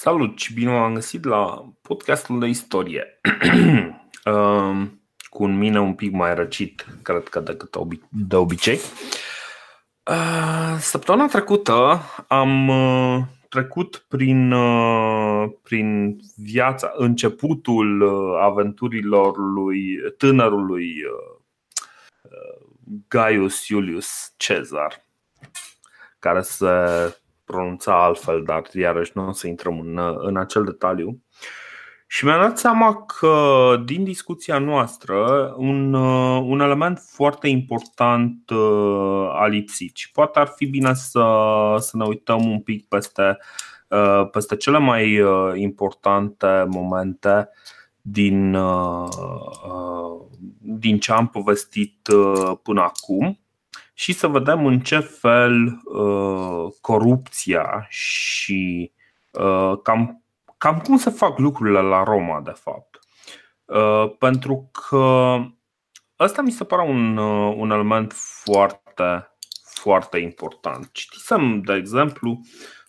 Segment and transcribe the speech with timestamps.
[0.00, 3.20] Salut și bine v-am găsit la podcastul de istorie.
[4.24, 7.76] Um, Cu un mine un pic mai răcit, cred că decât
[8.08, 8.78] de obicei.
[10.10, 18.02] Uh, Săptămâna trecută am uh, trecut prin, uh, prin viața, începutul
[18.40, 20.94] aventurilor lui tânărului
[23.08, 25.04] Gaius Iulius Cezar
[26.18, 26.66] care se
[27.48, 31.22] pronunța altfel, dar iarăși nu o să intrăm în, în acel detaliu.
[32.10, 35.92] Și mi-am dat seama că din discuția noastră un,
[36.42, 41.24] un element foarte important uh, a lipsit și poate ar fi bine să,
[41.78, 43.38] să ne uităm un pic peste,
[43.88, 47.48] uh, peste cele mai uh, importante momente
[48.00, 48.56] din,
[50.60, 52.08] din ce am povestit
[52.62, 53.38] până acum
[53.98, 58.92] și să vedem în ce fel uh, corupția și
[59.30, 60.24] uh, cam,
[60.58, 62.98] cam cum se fac lucrurile la Roma, de fapt.
[63.64, 65.36] Uh, pentru că
[66.20, 69.36] ăsta mi se pare un, uh, un element foarte,
[69.74, 70.88] foarte important.
[70.92, 72.40] Citisem, de exemplu,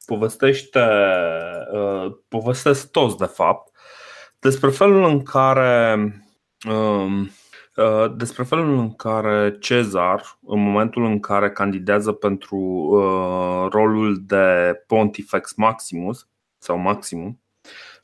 [0.05, 0.87] povestește,
[1.73, 3.71] uh, povestesc toți, de fapt,
[4.39, 6.27] despre felul în care uh,
[6.67, 7.27] Uh,
[8.16, 15.53] despre felul în care Cezar, în momentul în care candidează pentru uh, rolul de Pontifex
[15.53, 16.27] Maximus
[16.58, 17.41] sau Maximum,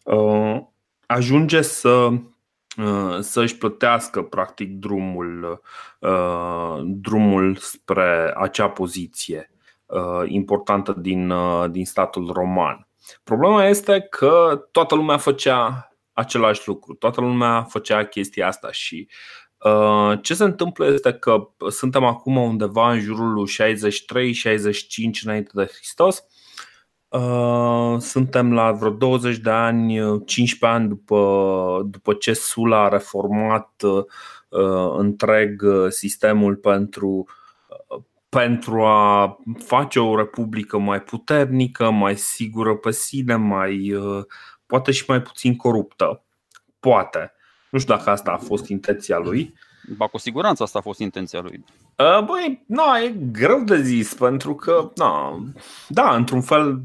[0.04, 0.62] uh,
[1.06, 2.10] ajunge să
[3.20, 5.62] să își plătească practic drumul,
[6.84, 9.52] drumul spre acea poziție
[10.26, 11.34] importantă din,
[11.72, 12.88] din statul roman.
[13.24, 19.45] Problema este că toată lumea făcea același lucru, toată lumea făcea chestia asta și Uh,
[20.22, 26.24] ce se întâmplă este că suntem acum undeva în jurul lui 63-65 înainte de Hristos.
[27.08, 29.94] Uh, suntem la vreo 20 de ani,
[30.26, 34.04] 15 ani după, după ce Sula a reformat uh,
[34.98, 37.26] întreg sistemul pentru,
[38.30, 43.94] pentru a face o republică mai puternică, mai sigură pe sine, mai,
[44.66, 46.24] poate și mai puțin coruptă.
[46.80, 47.35] Poate.
[47.76, 49.54] Nu știu dacă asta a fost intenția lui.
[49.98, 51.66] Ba, cu siguranță asta a fost intenția lui.
[52.26, 55.40] Băi, nu, e greu de zis, pentru că, na,
[55.88, 56.84] da, într-un fel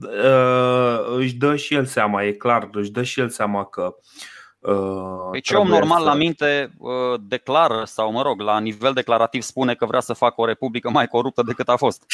[1.17, 3.95] își dă și el seama, e clar, își dă și el seama că
[5.31, 6.05] Păi ce om normal să...
[6.05, 6.73] la minte
[7.21, 11.07] declară sau, mă rog, la nivel declarativ spune că vrea să facă o republică mai
[11.07, 12.05] coruptă decât a fost.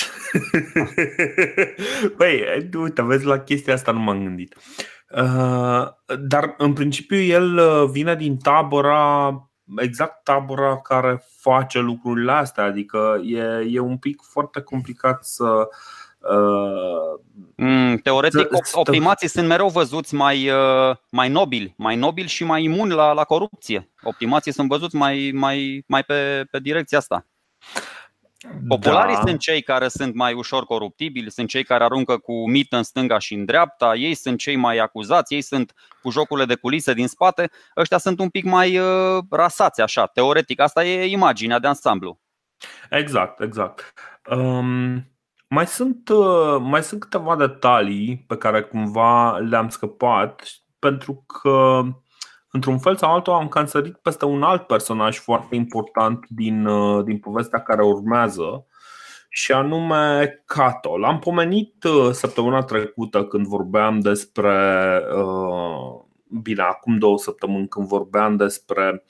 [2.17, 4.57] Păi, uite, vezi, la chestia asta nu m-am gândit.
[4.57, 4.96] Uh,
[6.19, 9.41] dar în principiu el uh, vine din tabăra
[9.77, 15.69] exact tabăra care face lucrurile astea, adică e, e un pic foarte complicat să
[16.31, 17.21] Uh,
[17.57, 22.63] mm, teoretic, să, optimații sunt mereu văzuți mai, uh, mai nobili, mai nobili și mai
[22.63, 23.91] imuni la, la corupție.
[24.03, 27.27] Optimații sunt văzuți mai, mai, mai pe, pe direcția asta.
[28.69, 29.21] Popularii da.
[29.21, 33.19] sunt cei care sunt mai ușor coruptibili, sunt cei care aruncă cu mită în stânga
[33.19, 37.07] și în dreapta, ei sunt cei mai acuzați, ei sunt cu jocurile de culise din
[37.07, 40.61] spate, ăștia sunt un pic mai uh, rasați așa, teoretic.
[40.61, 42.21] Asta e imaginea de ansamblu.
[42.91, 43.93] Exact, exact.
[44.31, 45.11] Um,
[45.49, 50.43] mai, sunt, uh, mai sunt câteva detalii pe care cumva le-am scăpat
[50.79, 51.83] pentru că
[52.57, 57.19] într-un fel sau altul am cancerit peste un alt personaj foarte important din, uh, din
[57.19, 58.67] povestea care urmează
[59.29, 60.99] și anume Cato.
[60.99, 66.05] L-am pomenit uh, săptămâna trecută când vorbeam despre uh,
[66.43, 69.05] bine, acum două săptămâni când vorbeam despre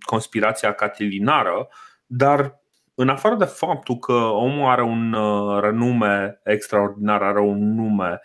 [0.00, 1.68] conspirația catilinară,
[2.06, 2.61] dar
[3.02, 5.16] în afară de faptul că omul are un
[5.60, 8.20] renume extraordinar, are un nume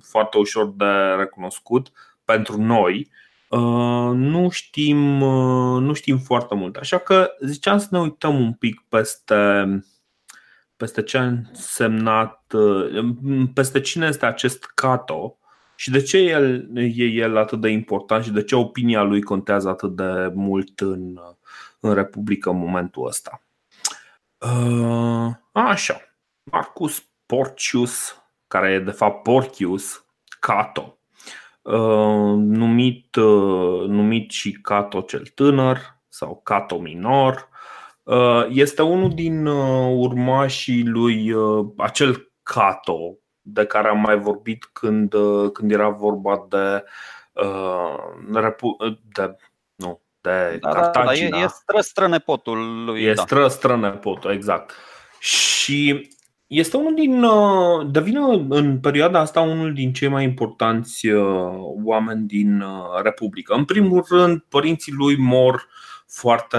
[0.00, 1.92] foarte ușor de recunoscut
[2.24, 3.10] pentru noi,
[3.48, 6.76] uh, nu știm, uh, nu știm foarte mult.
[6.76, 9.64] Așa că ziceam să ne uităm un pic peste,
[10.76, 13.14] peste ce a însemnat, uh,
[13.54, 15.38] peste cine este acest Cato
[15.76, 19.68] și de ce el, e el atât de important și de ce opinia lui contează
[19.68, 21.18] atât de mult în,
[21.80, 23.42] în Republică în momentul ăsta.
[25.52, 26.00] Așa,
[26.42, 30.04] Marcus Porcius care e de fapt Porcius
[30.40, 30.98] Cato,
[31.62, 35.78] uh, numit, uh, numit și Cato cel tânăr
[36.08, 37.48] sau Cato minor.
[38.02, 41.34] Uh, este unul din urmașii lui
[41.76, 45.14] acel Cato de care am mai vorbit când,
[45.52, 46.84] când era vorba de,
[49.12, 49.36] de
[49.74, 51.28] nu, de da, Cartagina.
[51.28, 53.02] Da, da, e, e stră strănepotul lui.
[53.02, 53.22] E da.
[53.22, 54.72] stră strănepotul, exact.
[55.18, 56.10] Și
[56.46, 57.22] este unul din.
[57.22, 61.52] Uh, devine în perioada asta unul din cei mai importanți uh,
[61.84, 63.54] oameni din uh, Republică.
[63.54, 65.68] În primul rând, părinții lui mor
[66.06, 66.58] foarte,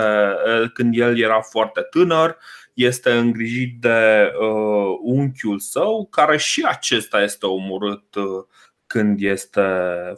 [0.74, 2.38] când el era foarte tânăr,
[2.74, 8.44] este îngrijit de uh, unchiul său, care și acesta este omorât uh,
[8.88, 9.62] când este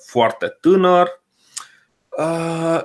[0.06, 1.23] foarte tânăr.
[2.18, 2.82] Uh,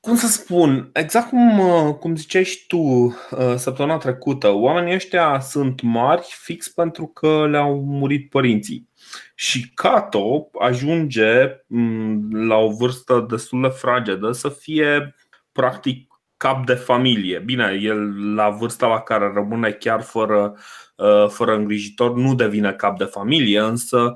[0.00, 3.14] cum să spun, exact cum, uh, cum ziceai și tu uh,
[3.56, 8.88] săptămâna trecută, oamenii ăștia sunt mari fix pentru că le-au murit părinții.
[9.34, 15.14] Și Cato ajunge mm, la o vârstă destul de fragedă să fie
[15.52, 17.38] practic cap de familie.
[17.38, 20.56] Bine, el la vârsta la care rămâne chiar fără,
[20.96, 24.14] uh, fără îngrijitor nu devine cap de familie, însă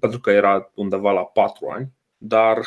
[0.00, 2.58] pentru că era undeva la 4 ani, dar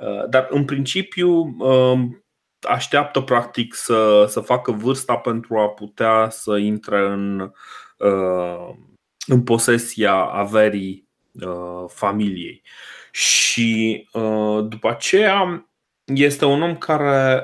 [0.00, 2.24] Uh, dar în principiu um,
[2.60, 7.52] așteaptă practic să, să facă vârsta pentru a putea să intre în,
[7.98, 8.74] uh,
[9.26, 12.62] în posesia averii uh, familiei.
[13.12, 14.08] Și
[14.68, 15.68] după aceea
[16.04, 17.42] este un om care,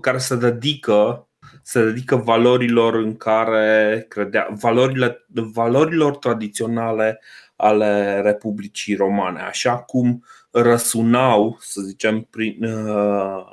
[0.00, 1.28] care se dedică
[1.62, 7.20] se dedică valorilor în care credea, valorile, valorilor tradiționale
[7.60, 13.44] ale Republicii Romane, așa cum răsunau, să zicem, prin, uh,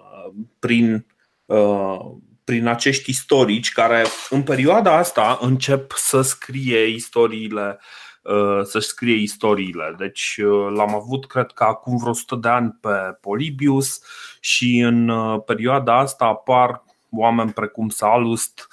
[0.60, 1.06] prin,
[1.46, 2.00] uh,
[2.44, 7.80] prin acești istorici care în perioada asta încep să scrie istoriile
[8.24, 9.96] uh, să scrie istoriile.
[9.98, 10.40] Deci
[10.76, 14.02] l-am avut, cred că acum vreo 100 de ani pe Polibius
[14.40, 15.12] și în
[15.46, 18.68] perioada asta apar oameni precum Salust,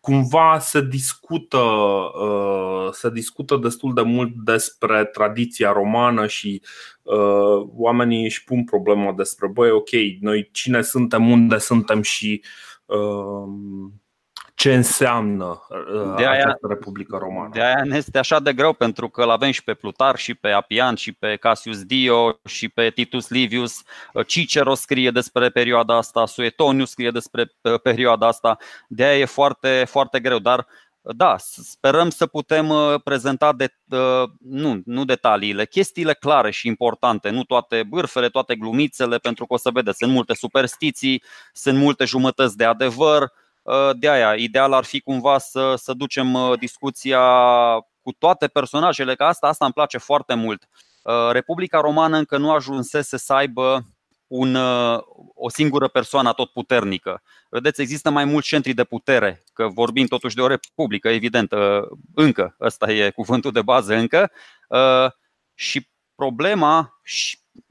[0.00, 6.62] cumva se discută, uh, se discută destul de mult despre tradiția romană și
[7.02, 12.42] uh, oamenii își pun problema despre, băi, ok, noi cine suntem, unde suntem și
[12.86, 13.90] uh,
[14.60, 17.50] ce înseamnă uh, de aia, această Republică Romană.
[17.52, 20.34] De aia ne este așa de greu, pentru că îl avem și pe Plutar, și
[20.34, 23.82] pe Apian, și pe Cassius Dio, și pe Titus Livius.
[24.12, 28.56] Uh, Cicero scrie despre perioada asta, Suetoniu scrie despre uh, perioada asta.
[28.88, 30.66] De aia e foarte, foarte greu, dar
[31.02, 32.72] da, sperăm să putem
[33.04, 33.68] prezenta de,
[34.40, 39.56] nu, nu detaliile, chestiile clare și importante, nu toate bârfele, toate glumițele, pentru că o
[39.56, 41.22] să vedeți, sunt multe superstiții,
[41.52, 43.39] sunt multe jumătăți de adevăr, Uh,
[43.96, 47.20] de aia, ideal ar fi cumva să, să ducem uh, discuția
[48.02, 50.68] cu toate personajele, că asta, asta îmi place foarte mult.
[51.02, 53.84] Uh, Republica Romană încă nu ajunsese să aibă
[54.26, 54.54] un,
[55.34, 57.22] o singură persoană tot puternică.
[57.48, 61.52] Vedeți, există mai mulți centri de putere, că vorbim totuși de o republică, evident,
[62.14, 64.30] încă, ăsta e cuvântul de bază încă.
[65.54, 67.00] Și problema,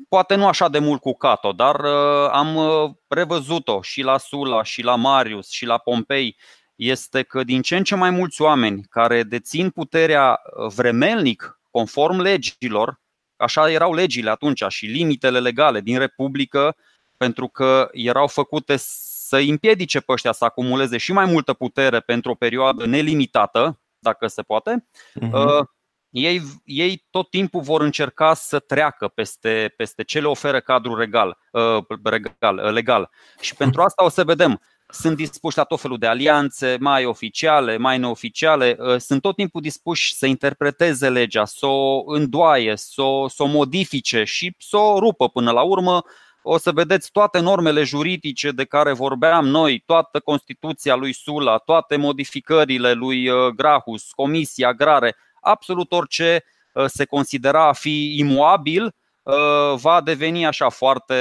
[0.10, 4.64] poate nu așa de mult cu Cato, dar uh, am uh, revăzut-o și la Sula,
[4.64, 6.38] și la Marius, și la Pompei,
[6.76, 12.20] este că din ce în ce mai mulți oameni care dețin puterea uh, vremelnic, conform
[12.20, 13.02] legilor,
[13.36, 16.76] așa erau legile atunci și limitele legale din Republică,
[17.18, 22.31] pentru că erau făcute să împiedice pe ăștia să acumuleze și mai multă putere pentru
[22.31, 24.88] o perioadă nelimitată, dacă se poate.
[25.22, 25.79] Uh-huh
[26.09, 31.38] ei, ei tot timpul vor încerca să treacă peste, peste ce le oferă cadrul regal,
[31.51, 33.09] uh, regal, uh, legal.
[33.39, 34.61] Și pentru asta o să vedem.
[34.91, 38.77] Sunt dispuși la tot felul de alianțe, mai oficiale, mai neoficiale.
[38.79, 43.45] Uh, sunt tot timpul dispuși să interpreteze legea, să o îndoaie, să o, să o
[43.45, 46.04] modifice și să o rupă până la urmă.
[46.42, 51.95] O să vedeți toate normele juridice de care vorbeam noi, toată Constituția lui Sula, toate
[51.95, 56.44] modificările lui Grahus, Comisia Agrare, absolut orice
[56.74, 59.34] uh, se considera a fi imuabil uh,
[59.76, 61.16] va deveni așa foarte,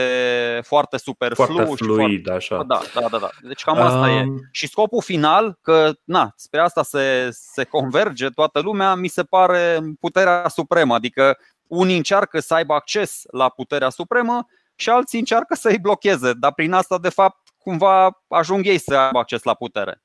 [0.65, 2.31] foarte superflu foarte fluid, foarte...
[2.31, 2.63] așa.
[2.63, 3.31] Da, da, da, da.
[3.43, 4.37] Deci cam asta um...
[4.37, 4.49] e.
[4.53, 9.81] Și scopul final, că na, spre asta se, se converge toată lumea, mi se pare
[10.01, 10.95] puterea supremă.
[10.95, 16.33] Adică unii încearcă să aibă acces la puterea supremă și alții încearcă să îi blocheze,
[16.33, 20.03] dar prin asta, de fapt, cumva ajung ei să aibă acces la putere.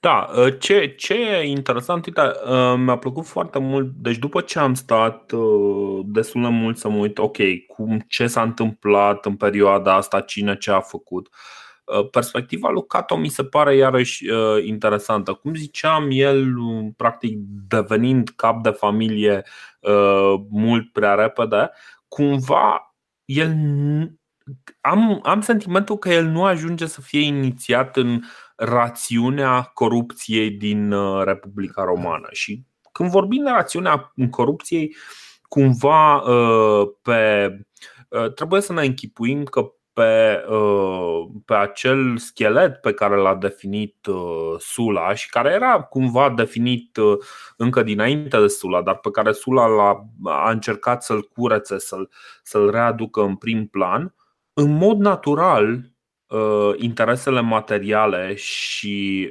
[0.00, 3.86] Da, ă, ce, ce e interesant, uite, ă, mi-a plăcut foarte mult.
[3.94, 5.38] Deci, după ce am stat ă,
[6.04, 10.56] destul de mult să mă uit, ok, cum, ce s-a întâmplat în perioada asta, cine
[10.56, 11.28] ce a făcut,
[12.10, 14.24] perspectiva lui Cato mi se pare iarăși
[14.64, 15.32] interesantă.
[15.32, 16.54] Cum ziceam, el,
[16.96, 17.36] practic,
[17.68, 19.42] devenind cap de familie
[20.50, 21.70] mult prea repede,
[22.08, 23.56] cumva el
[24.80, 28.20] am, am sentimentul că el nu ajunge să fie inițiat în
[28.62, 32.28] rațiunea corupției din uh, Republica Romană.
[32.30, 34.96] Și când vorbim de rațiunea corupției,
[35.42, 37.48] cumva uh, pe,
[38.08, 40.44] uh, trebuie să ne închipuim că pe,
[41.44, 44.06] pe acel schelet pe care l-a definit
[44.58, 46.98] Sula și care era cumva definit
[47.56, 52.10] încă dinainte de Sula, dar pe care Sula l-a, a încercat să-l curețe, să-l,
[52.42, 54.14] să-l readucă în prim plan,
[54.52, 55.90] în mod natural
[56.76, 59.30] interesele materiale și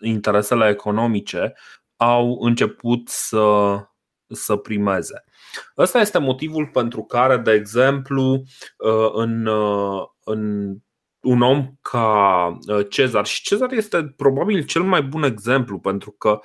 [0.00, 1.54] interesele economice
[1.96, 3.76] au început să,
[4.28, 5.24] să primeze.
[5.78, 8.42] Ăsta este motivul pentru care, de exemplu,
[8.76, 10.72] uh, în, uh, în
[11.20, 16.40] un om ca uh, Cezar, și Cezar este probabil cel mai bun exemplu pentru că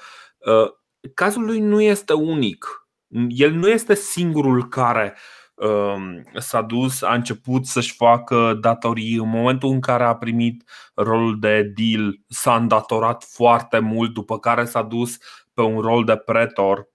[1.13, 2.87] cazul lui nu este unic.
[3.27, 5.17] El nu este singurul care um,
[6.33, 11.73] s-a dus, a început să-și facă datorii în momentul în care a primit rolul de
[11.75, 15.17] deal, s-a îndatorat foarte mult, după care s-a dus
[15.53, 16.89] pe un rol de pretor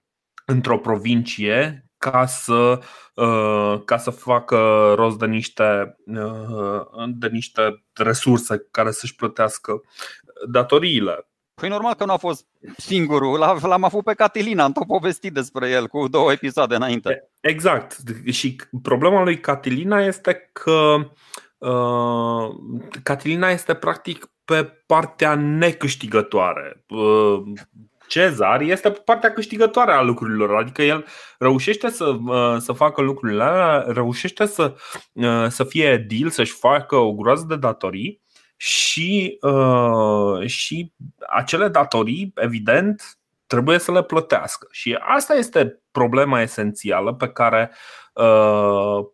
[0.45, 2.79] într-o provincie ca să,
[3.15, 9.81] uh, ca să facă rost de niște, uh, de niște resurse care să-și plătească
[10.49, 11.27] datoriile.
[11.61, 12.45] Păi normal că nu a fost
[12.77, 17.29] singurul, l-am avut pe Catilina, am tot povestit despre el cu două episoade înainte.
[17.47, 17.97] Exact.
[18.31, 20.95] Și problema lui Catilina este că
[21.57, 22.55] uh,
[23.03, 26.85] Catilina este practic pe partea necâștigătoare.
[26.89, 27.41] Uh,
[28.07, 31.05] Cezar este partea câștigătoare a lucrurilor, adică el
[31.39, 34.75] reușește să, uh, să facă lucrurile alea, reușește să,
[35.13, 38.21] uh, să fie deal, să-și facă o groază de datorii
[38.55, 40.93] și, uh, și
[41.27, 44.67] acele datorii, evident, trebuie să le plătească.
[44.71, 47.71] Și asta este problema esențială pe care,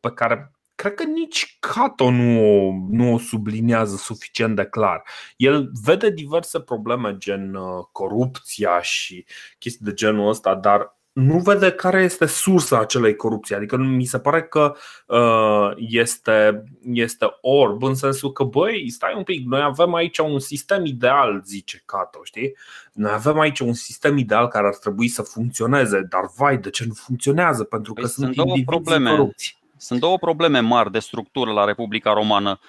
[0.02, 5.04] pe care cred că nici Cato nu o, nu o subliniază suficient de clar.
[5.36, 9.26] El vede diverse probleme gen uh, corupția și
[9.58, 13.56] chestii de genul ăsta, dar nu vede care este sursa acelei corupții.
[13.56, 14.76] Adică mi se pare că
[15.08, 20.40] uh, este, este orb în sensul că, băi, stai un pic, noi avem aici un
[20.40, 22.56] sistem ideal, zice Cato, știi?
[22.94, 26.86] Noi avem aici un sistem ideal care ar trebui să funcționeze, dar vai, de ce
[26.88, 27.64] nu funcționează?
[27.64, 29.10] Pentru că păi sunt, sunt indivizi probleme.
[29.10, 29.58] corupți.
[29.78, 32.60] Sunt două probleme mari de structură la Republica Romană.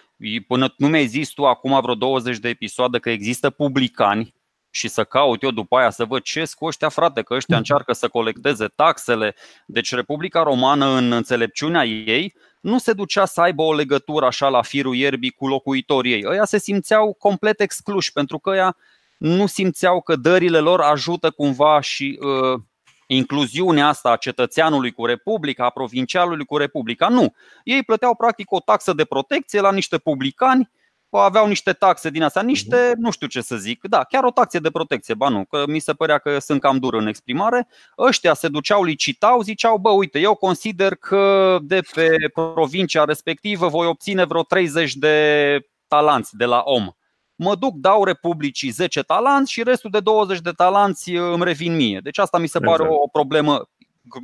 [0.47, 4.35] Până nu mi-ai zis tu acum vreo 20 de episoade că există publicani
[4.75, 7.93] și să caut eu după aia să văd ce cu ăștia, frate, că ăștia încearcă
[7.93, 9.35] să colecteze taxele.
[9.67, 14.63] Deci Republica Romană, în înțelepciunea ei, nu se ducea să aibă o legătură așa la
[14.63, 16.25] firul ierbii cu locuitorii ei.
[16.27, 18.77] Ăia se simțeau complet excluși pentru că ăia
[19.17, 22.61] nu simțeau că dările lor ajută cumva și uh,
[23.07, 27.09] incluziunea asta a cetățeanului cu Republica, a provincialului cu Republica.
[27.09, 27.35] Nu.
[27.65, 30.71] Ei plăteau practic o taxă de protecție la niște publicani,
[31.19, 33.01] aveau niște taxe din astea, niște, mhm.
[33.01, 35.79] nu știu ce să zic, da, chiar o taxe de protecție, ba nu, că mi
[35.79, 37.69] se părea că sunt cam dur în exprimare.
[37.99, 43.87] Ăștia se duceau, licitau, ziceau, bă, uite, eu consider că de pe provincia respectivă voi
[43.87, 46.95] obține vreo 30 de talanți de la om
[47.37, 51.77] mă duc, dau Republicii 10 talanți și restul de 20 de talanți uh, îmi revin
[51.77, 52.01] mie.
[52.03, 53.01] Deci asta mi se pare exact.
[53.03, 53.69] o, problemă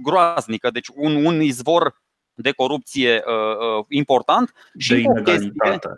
[0.02, 2.02] groaznică, deci un, un izvor
[2.34, 5.88] de corupție uh, uh, important și de inegalitate.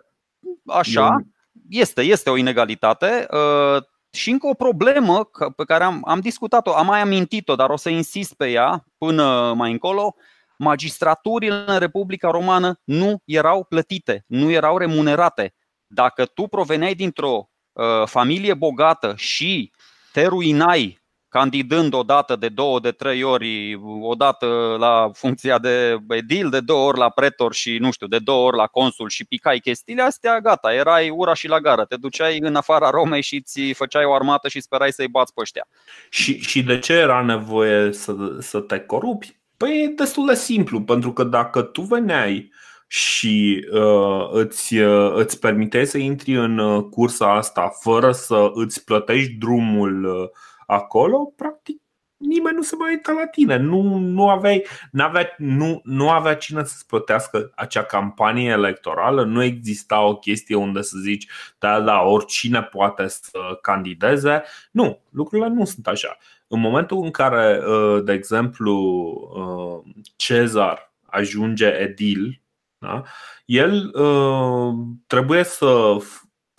[0.66, 1.20] Așa,
[1.68, 3.26] este, este o inegalitate.
[3.30, 7.76] Uh, și încă o problemă pe care am, am discutat-o, am mai amintit-o, dar o
[7.76, 10.14] să insist pe ea până mai încolo.
[10.58, 15.54] Magistraturile în Republica Romană nu erau plătite, nu erau remunerate
[15.86, 19.72] dacă tu proveneai dintr-o uh, familie bogată și
[20.12, 21.01] te ruinai
[21.32, 26.60] candidând o dată de două, de trei ori, o dată la funcția de edil, de
[26.60, 30.02] două ori la pretor și nu știu, de două ori la consul și picai chestiile
[30.02, 34.04] astea, gata, erai ura și la gară, te duceai în afara Romei și ți făceai
[34.04, 35.68] o armată și sperai să-i bați pe ăștia.
[36.10, 39.36] Și, și de ce era nevoie să, să te corupi?
[39.56, 42.52] Păi e destul de simplu, pentru că dacă tu veneai
[42.86, 48.84] și uh, îți, uh, îți permiteai să intri în uh, cursa asta fără să îți
[48.84, 50.28] plătești drumul uh,
[50.72, 51.82] acolo, practic
[52.16, 53.56] nimeni nu se mai uita la tine.
[53.56, 54.66] Nu, nu, aveai,
[54.98, 60.82] avea nu, nu avea cine să-ți plătească acea campanie electorală, nu exista o chestie unde
[60.82, 64.42] să zici, da, da, oricine poate să candideze.
[64.70, 66.16] Nu, lucrurile nu sunt așa.
[66.46, 68.74] În momentul în care, uh, de exemplu,
[69.84, 72.42] uh, Cezar ajunge edil
[72.82, 73.02] da?
[73.44, 74.74] El uh,
[75.06, 75.96] trebuie să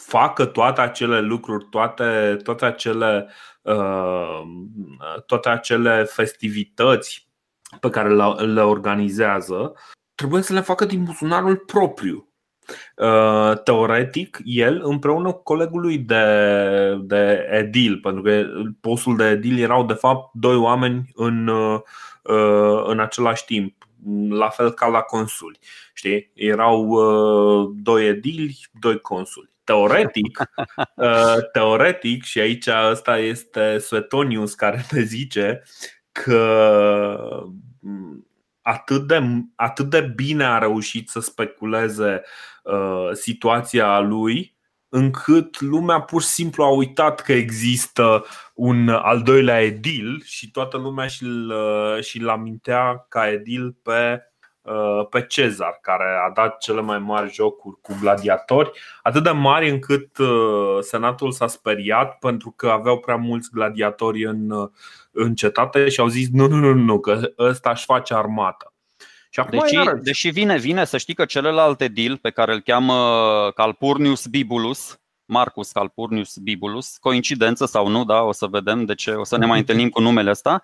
[0.05, 3.29] facă toate acele lucruri, toate, toate, acele,
[3.62, 4.41] uh,
[5.25, 7.27] toate acele festivități
[7.79, 8.10] pe care
[8.45, 9.74] le organizează,
[10.15, 12.27] trebuie să le facă din buzunarul propriu.
[12.95, 16.25] Uh, teoretic, el împreună cu colegul lui de,
[17.01, 18.45] de edil, pentru că
[18.81, 21.79] postul de edil erau de fapt doi oameni în, uh,
[22.86, 23.88] în același timp
[24.29, 25.60] la fel ca la consuli.
[25.93, 26.31] Știi?
[26.33, 29.52] Erau uh, doi edili, doi consuli.
[29.63, 30.39] Teoretic,
[30.96, 35.63] uh, teoretic, și aici ăsta este Suetonius care ne zice
[36.12, 37.46] că
[37.79, 38.27] mm,
[38.62, 39.22] atât de,
[39.55, 42.22] atât de bine a reușit să speculeze
[42.63, 44.58] uh, situația lui,
[44.89, 50.77] încât lumea pur și simplu a uitat că există un al doilea edil și toată
[50.77, 54.32] lumea și-l, uh, și-l amintea ca edil pe Uh,
[55.10, 60.17] pe Cezar, care a dat cele mai mari jocuri cu gladiatori, atât de mari încât
[60.17, 64.70] uh, senatul s-a speriat pentru că aveau prea mulți gladiatori în, uh,
[65.12, 68.74] în cetate și au zis nu, nu, nu, nu, că ăsta își face armată.
[69.29, 73.51] Și acum deși, deși vine, vine să știi că celălalt edil pe care îl cheamă
[73.55, 79.24] Calpurnius Bibulus, Marcus Calpurnius Bibulus, coincidență sau nu, da, o să vedem de ce, o
[79.24, 80.63] să ne mai întâlnim cu numele ăsta,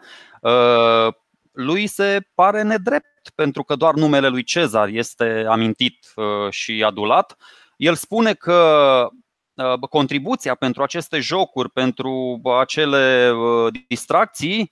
[1.51, 7.35] lui se pare nedrept pentru că doar numele lui Cezar este amintit uh, și adulat.
[7.77, 9.07] El spune că
[9.53, 14.71] uh, contribuția pentru aceste jocuri, pentru acele uh, distracții,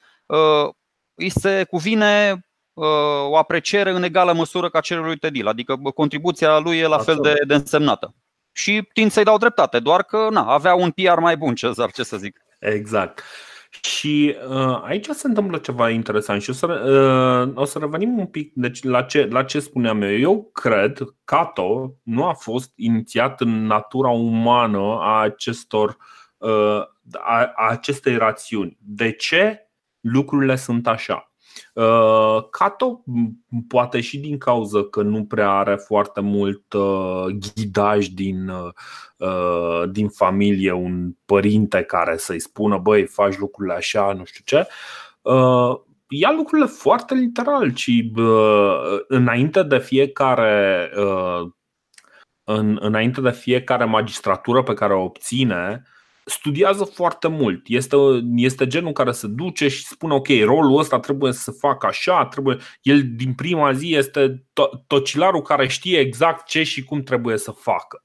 [1.13, 2.41] îi se cuvine
[3.27, 7.33] o apreciere în egală măsură ca celui Tedil, adică contribuția lui e la fel de,
[7.47, 8.15] de însemnată.
[8.51, 12.03] Și tind să-i dau dreptate, doar că na, avea un PR mai bun Cezar, ce
[12.03, 12.41] să zic.
[12.59, 13.23] Exact.
[13.81, 18.25] Și uh, aici se întâmplă ceva interesant și o să, uh, o să revenim un
[18.25, 20.17] pic deci, la, ce, la ce spuneam eu.
[20.17, 25.97] Eu cred că Cato nu a fost inițiat în natura umană a acestor
[26.37, 26.81] uh,
[27.11, 28.77] a, a acestei rațiuni.
[28.81, 29.69] De ce
[29.99, 31.31] lucrurile sunt așa?
[31.73, 33.03] Uh, Cato,
[33.67, 38.49] poate și din cauza că nu prea are foarte mult uh, ghidaj din,
[39.17, 44.67] uh, din familie, un părinte care să-i spună, băi, faci lucrurile așa, nu știu ce,
[46.09, 47.91] ia lucrurile foarte literal, ci
[49.07, 50.91] înainte de fiecare
[52.49, 55.83] în, înainte de fiecare magistratură pe care o obține,
[56.29, 57.61] studiază foarte mult.
[57.67, 57.95] Este,
[58.35, 62.57] este genul care se duce și spune ok, rolul ăsta trebuie să facă așa, trebuie...
[62.81, 64.45] el din prima zi este
[64.87, 68.03] tocilarul care știe exact ce și cum trebuie să facă.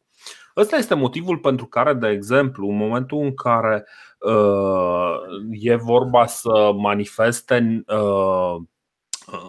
[0.57, 3.87] Ăsta este motivul pentru care, de exemplu, în momentul în care
[4.19, 5.15] uh,
[5.51, 8.57] e vorba să manifeste uh,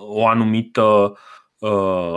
[0.08, 1.18] o anumită uh,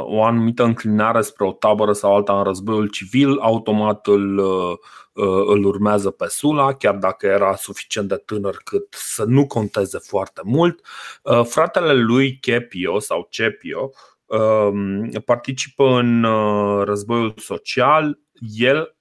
[0.02, 4.78] o anumită înclinare spre o tabără sau alta în războiul civil, automat îl, uh,
[5.16, 9.98] Uh, îl urmează pe Sula, chiar dacă era suficient de tânăr cât să nu conteze
[9.98, 10.80] foarte mult.
[11.22, 13.90] Uh, fratele lui Chepio sau Cepio
[14.24, 18.18] um, participă în uh, războiul social.
[18.54, 18.96] El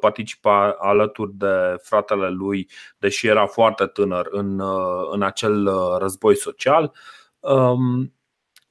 [0.00, 4.62] participa alături de fratele lui, deși era foarte tânăr, în,
[5.10, 6.92] în acel război social.
[7.38, 8.14] Um,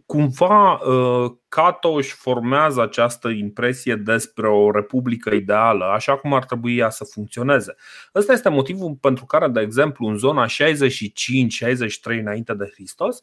[0.10, 6.78] cumva uh, Cato își formează această impresie despre o republică ideală, așa cum ar trebui
[6.78, 7.76] ea să funcționeze.
[8.15, 10.50] Ăsta este motivul pentru care, de exemplu, în zona 65-63
[12.04, 13.22] înainte de Hristos,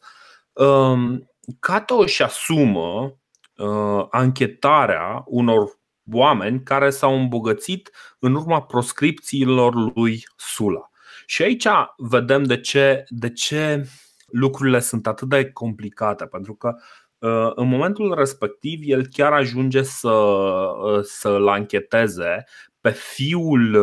[0.53, 3.17] um, Cato își asumă
[3.55, 5.79] uh, anchetarea unor
[6.11, 10.89] oameni care s-au îmbogățit în urma proscripțiilor lui Sula.
[11.25, 13.87] Și aici vedem de ce, de ce
[14.31, 16.75] lucrurile sunt atât de complicate, pentru că
[17.17, 22.43] uh, în momentul respectiv el chiar ajunge să, uh, să-l ancheteze
[22.81, 23.73] pe fiul,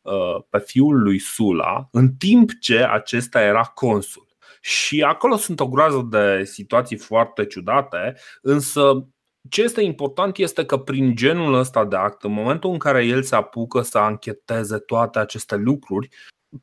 [0.00, 4.28] uh, pe fiul lui Sula, în timp ce acesta era consul.
[4.60, 9.06] Și acolo sunt o groază de situații foarte ciudate, însă
[9.48, 13.22] ce este important este că prin genul ăsta de act, în momentul în care el
[13.22, 16.08] se apucă să ancheteze toate aceste lucruri,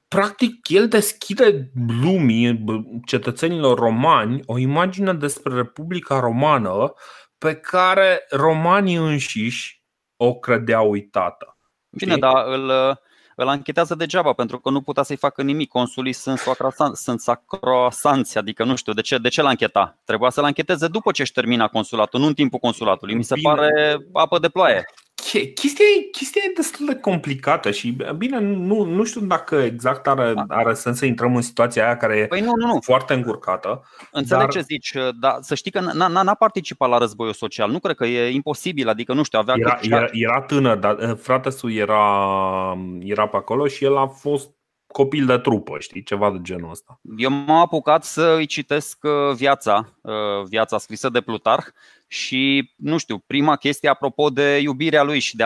[0.07, 1.71] practic el deschide
[2.01, 2.63] lumii,
[3.05, 6.93] cetățenilor romani, o imagine despre Republica Romană
[7.37, 9.83] pe care romanii înșiși
[10.17, 11.57] o credeau uitată.
[11.89, 12.69] Bine, dar îl,
[13.35, 15.69] îl anchetează degeaba pentru că nu putea să-i facă nimic.
[15.69, 16.39] Consulii sunt,
[16.93, 19.97] sunt sacrosanți, adică nu știu de ce, de ce l-ancheta.
[20.03, 23.15] Trebuia să-l ancheteze după ce își termina consulatul, nu în timpul consulatului.
[23.15, 23.53] Mi se Bine.
[23.53, 24.85] pare apă de ploaie
[25.31, 30.33] chestia e, chestia e destul de complicată și bine, nu, nu știu dacă exact are,
[30.33, 30.43] da.
[30.47, 32.75] are sens să intrăm în situația aia care păi nu, nu, nu.
[32.75, 33.83] e foarte încurcată.
[34.11, 34.51] Înțeleg dar...
[34.51, 38.29] ce zici, dar să știi că n-a participat la războiul social, nu cred că e
[38.29, 42.03] imposibil, adică nu știu, avea era, cât era, era tânăr, dar eh, fratesul era,
[42.99, 44.49] era pe acolo și el a fost
[44.87, 46.99] copil de trupă, știi, ceva de genul ăsta.
[47.17, 51.65] Eu m-am apucat să îi citesc uh, viața, uh, viața scrisă de Plutarh
[52.07, 55.43] și, nu știu, prima chestie apropo de iubirea lui și de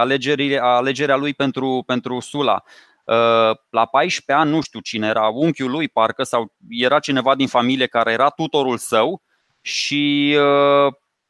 [0.60, 2.64] alegerea lui pentru, pentru Sula.
[3.06, 7.48] Uh, la 14 ani, nu știu cine era, unchiul lui parcă sau era cineva din
[7.48, 9.22] familie care era tutorul său
[9.62, 10.36] Și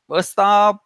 [0.10, 0.82] ăsta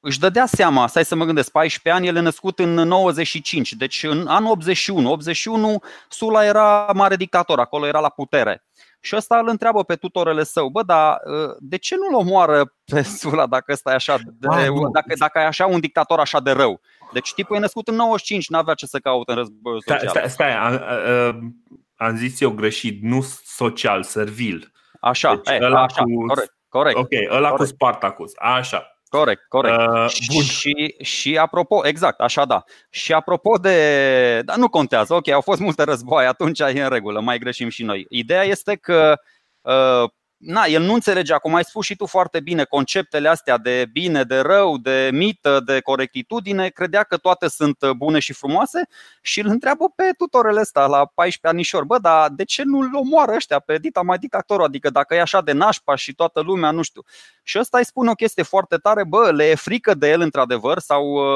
[0.00, 4.02] își dădea seama, stai să mă gândesc, 14 ani, el e născut în 95, deci
[4.02, 5.10] în anul 81.
[5.10, 8.64] 81 Sula era mare dictator, acolo era la putere.
[9.00, 13.02] Și ăsta îl întreabă pe tutorele său, bă, dar ă, de ce nu-l omoară pe
[13.18, 16.50] Sula dacă ăsta e așa de, ah, dacă, dacă e așa un dictator așa de
[16.50, 16.80] rău?
[17.12, 20.08] Deci tipul e născut în 95, n-avea ce să caute în războiul social.
[20.08, 21.54] Stai, stai, stai am,
[21.96, 24.72] am zis eu greșit, nu social, servil.
[25.00, 26.26] Așa, deci, e, așa, cu...
[26.26, 26.96] corect, corect.
[26.96, 27.56] Ok, ăla corect.
[27.56, 28.89] cu Spartacus, așa.
[29.10, 29.76] Corect, corect.
[29.78, 30.42] Uh, bun.
[30.42, 32.64] Și, și apropo, exact, așa da.
[32.90, 34.42] Și apropo de.
[34.44, 37.82] Dar nu contează, ok, au fost multe războaie, atunci e în regulă, mai greșim și
[37.82, 38.06] noi.
[38.08, 39.20] Ideea este că
[39.60, 43.88] uh, na, el nu înțelege, acum ai spus și tu foarte bine, conceptele astea de
[43.92, 48.88] bine, de rău, de mită, de corectitudine, credea că toate sunt bune și frumoase
[49.20, 53.32] și îl întreabă pe tutorele ăsta la 14 anișori, bă, dar de ce nu-l omoară
[53.34, 56.82] ăștia pe dita mai dictatorul, adică dacă e așa de nașpa și toată lumea, nu
[56.82, 57.02] știu.
[57.42, 60.78] Și ăsta îi spune o chestie foarte tare, bă, le e frică de el într-adevăr
[60.78, 61.30] sau uh,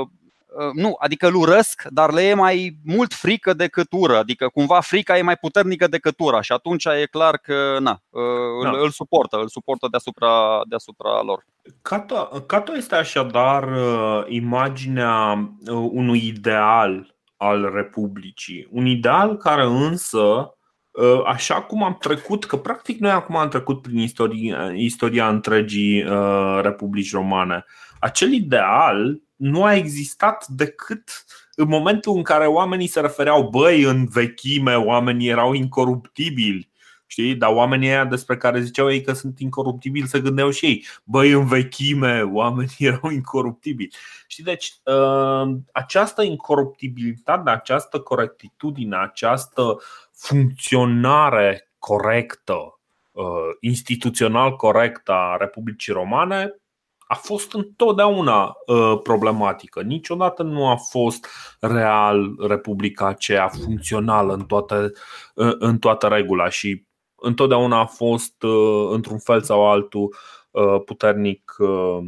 [0.00, 0.08] Uh,
[0.74, 5.18] nu, adică îl urăsc, dar le e mai mult frică decât ură, adică cumva frica
[5.18, 8.22] e mai puternică decât ura și atunci e clar că na, uh,
[8.62, 8.70] da.
[8.70, 11.44] îl, îl suportă, îl suportă deasupra, deasupra lor.
[11.82, 15.48] Cato, Cato este așadar uh, imaginea
[15.90, 20.54] unui ideal al Republicii, un ideal care însă
[21.26, 26.04] Așa cum am trecut, că practic noi acum am trecut prin istoria, istoria întregii
[26.60, 27.64] Republici Romane,
[28.00, 31.24] acel ideal nu a existat decât
[31.54, 36.70] în momentul în care oamenii se refereau, băi, în vechime oamenii erau incoruptibili.
[37.06, 37.34] Știi?
[37.34, 41.30] Dar oamenii aia despre care ziceau ei că sunt incoruptibili se gândeau și ei Băi,
[41.30, 43.90] în vechime oamenii erau incoruptibili
[44.26, 44.44] Știi?
[44.44, 49.80] Deci uh, această incoruptibilitate, această corectitudine, această
[50.12, 52.78] funcționare corectă,
[53.12, 53.24] uh,
[53.60, 56.59] instituțional corectă a Republicii Romane
[57.10, 59.82] a fost întotdeauna uh, problematică.
[59.82, 61.26] Niciodată nu a fost
[61.60, 64.92] real Republica aceea funcțională în toată,
[65.34, 70.14] uh, în toată regula și întotdeauna a fost, uh, într-un fel sau altul,
[70.50, 71.54] uh, puternic.
[71.58, 71.98] Uh,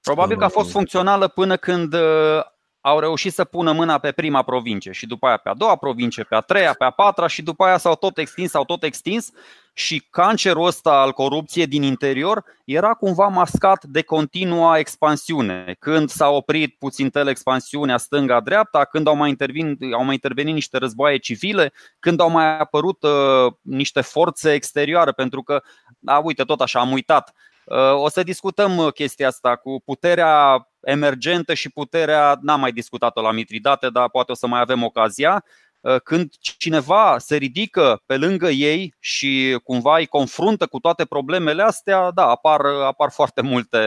[0.00, 2.40] Probabil că a fost funcțională până când uh,
[2.80, 6.22] au reușit să pună mâna pe prima provincie și după aia pe a doua provincie,
[6.22, 9.30] pe a treia, pe a patra și după aia s-au tot extins, s-au tot extins
[9.72, 15.76] și cancerul ăsta al corupției din interior era cumva mascat de continua expansiune.
[15.78, 20.78] Când s-a oprit puțin tel expansiunea stânga-dreapta, când au mai, intervenit, au mai intervenit niște
[20.78, 25.62] războaie civile, când au mai apărut uh, niște forțe exterioare, pentru că,
[25.98, 27.32] da, uite, tot așa, am uitat,
[27.64, 33.20] uh, o să discutăm uh, chestia asta cu puterea emergentă și puterea, n-am mai discutat-o
[33.20, 35.44] la Mitridate, dar poate o să mai avem ocazia.
[35.82, 41.62] Uh, când cineva se ridică pe lângă ei și cumva îi confruntă cu toate problemele
[41.62, 43.78] astea, da, apar, apar foarte multe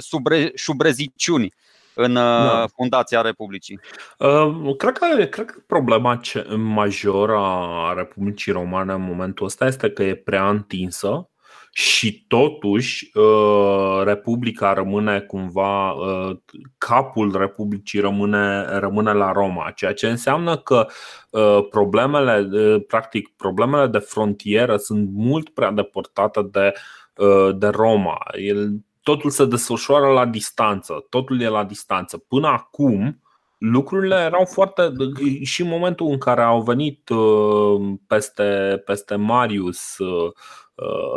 [0.00, 1.54] șubre, șubreziciuni
[1.94, 2.66] în uh, da.
[2.74, 3.80] fundația Republicii.
[4.18, 6.20] Uh, cred că, cred că problema
[6.56, 11.28] majoră a Republicii Romane în momentul ăsta este că e prea întinsă
[11.78, 16.36] și totuși uh, Republica rămâne cumva, uh,
[16.78, 20.86] capul Republicii rămâne, rămâne la Roma, ceea ce înseamnă că
[21.30, 26.72] uh, problemele, practic, problemele de frontieră sunt mult prea deportate de,
[27.56, 28.18] de Roma.
[28.32, 28.70] El,
[29.02, 32.18] totul se desfășoară la distanță, totul e la distanță.
[32.28, 33.20] Până acum,
[33.58, 34.92] lucrurile erau foarte.
[35.42, 37.10] și în momentul în care au venit
[38.06, 40.32] peste, peste Marius Uh,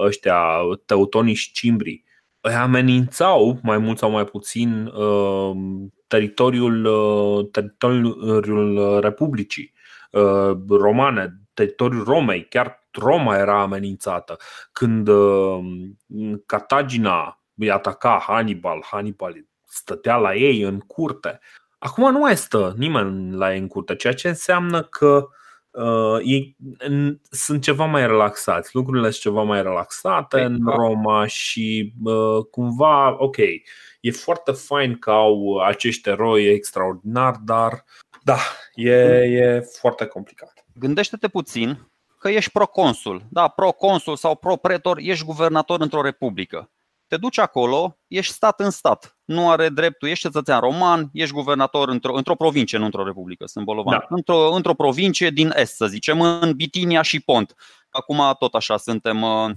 [0.06, 0.42] ăștia
[0.86, 2.06] teutonii și cimbrii
[2.42, 5.52] îi amenințau mai mult sau mai puțin uh,
[6.08, 9.74] teritoriul, uh, teritoriul Republicii
[10.70, 14.38] Romane, teritoriul Romei, chiar Roma era amenințată.
[14.72, 15.10] Când
[16.46, 21.40] Cartagina îi ataca Hannibal, Hannibal stătea la ei în curte.
[21.80, 25.28] Acum nu mai stă nimeni la ei în curte, ceea ce înseamnă că
[25.72, 26.56] uh, ei
[27.30, 30.72] sunt ceva mai relaxați, lucrurile sunt ceva mai relaxate păi, în da.
[30.72, 33.38] Roma și uh, cumva, ok,
[34.02, 37.86] e foarte fain că au acești eroi extraordinari, dar
[38.24, 38.38] da,
[38.76, 40.66] e, e foarte complicat.
[40.74, 46.72] Gândește-te puțin că ești proconsul, da, proconsul sau propretor, ești guvernator într-o republică.
[47.08, 49.19] Te duci acolo, ești stat în stat.
[49.30, 53.66] Nu are dreptul, ești cetățean roman, ești guvernator într-o, într-o provincie, nu într-o republică, sunt
[53.66, 53.98] bolovan.
[54.00, 54.06] Da.
[54.16, 57.56] Într-o, într-o provincie din est, să zicem, în Bitinia și Pont.
[57.90, 59.50] Acum tot așa suntem uh,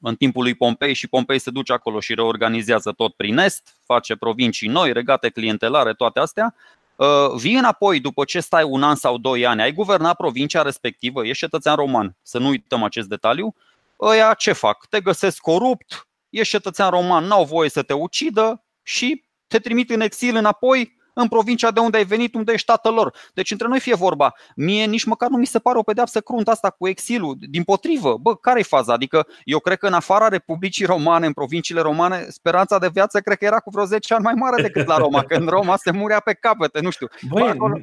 [0.00, 4.16] în timpul lui Pompei și Pompei se duce acolo și reorganizează tot prin est, face
[4.16, 6.54] provincii noi, regate clientelare, toate astea.
[6.96, 11.26] Uh, vii înapoi după ce stai un an sau doi ani, ai guvernat provincia respectivă,
[11.26, 13.54] ești cetățean roman, să nu uităm acest detaliu,
[14.00, 14.86] ăia ce fac?
[14.86, 20.00] Te găsesc corupt, ești cetățean roman, n-au voie să te ucidă și te trimit în
[20.00, 23.14] exil înapoi în provincia de unde ai venit, unde ești tatăl lor.
[23.34, 26.50] Deci între noi fie vorba, mie nici măcar nu mi se pare o pedeapsă cruntă
[26.50, 27.36] asta cu exilul.
[27.38, 28.92] Din potrivă, bă, care e faza?
[28.92, 33.38] Adică eu cred că în afara Republicii Romane, în provinciile romane, speranța de viață cred
[33.38, 35.90] că era cu vreo 10 ani mai mare decât la Roma, că în Roma se
[35.90, 37.06] murea pe capete, nu știu.
[37.28, 37.80] Băi, acolo...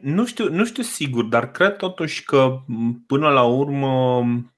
[0.00, 2.58] nu, știu, nu știu sigur, dar cred totuși că
[3.06, 4.51] până la urmă Mm,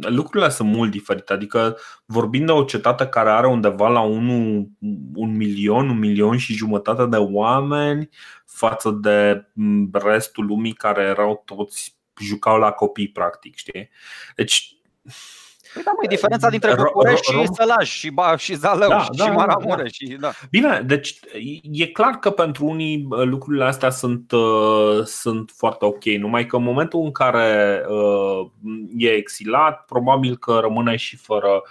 [0.00, 1.32] lucrurile sunt mult diferite.
[1.32, 4.28] Adică vorbim de o cetate care are undeva la un,
[5.14, 8.08] un milion, un milion și jumătate de oameni
[8.46, 13.90] față de mm, restul lumii care erau toți jucau la copii practic, știi?
[14.36, 14.76] Deci
[15.74, 19.26] Păi da, măi, diferența dintre București și Sălaj și, ba, și Zalău da, și da,
[19.26, 19.76] Maramureș.
[19.76, 19.88] Da, da.
[19.88, 20.30] Și, da.
[20.50, 21.18] Bine, deci
[21.72, 26.62] e clar că pentru unii lucrurile astea sunt, uh, sunt foarte ok, numai că în
[26.62, 28.46] momentul în care uh,
[28.96, 31.62] e exilat, probabil că rămâne și fără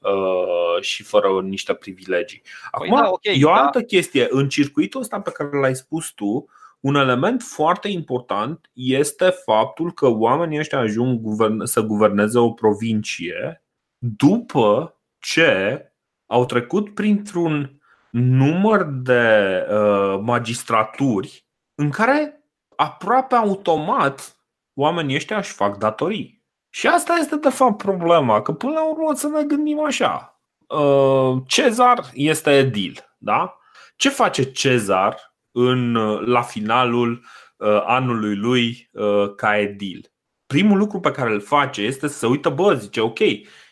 [0.00, 2.42] Uh, și fără niște privilegii.
[2.42, 3.84] Păi Acum, păi da, okay, e o altă da.
[3.84, 4.26] chestie.
[4.30, 6.48] În circuitul ăsta pe care l-ai spus tu,
[6.80, 11.20] un element foarte important este faptul că oamenii ăștia ajung
[11.62, 13.64] să guverneze o provincie
[13.98, 15.84] după ce
[16.26, 22.44] au trecut printr-un număr de uh, magistraturi în care
[22.76, 24.36] aproape automat
[24.74, 26.44] oamenii ăștia își fac datorii.
[26.68, 30.40] Și asta este de fapt problema, că până la urmă să ne gândim așa.
[30.66, 33.58] Uh, Cezar este edil, da?
[33.96, 35.92] Ce face Cezar în,
[36.24, 37.24] la finalul
[37.56, 40.12] uh, anului lui uh, ca edil.
[40.46, 43.18] Primul lucru pe care îl face este să se uită, bă, zice, ok,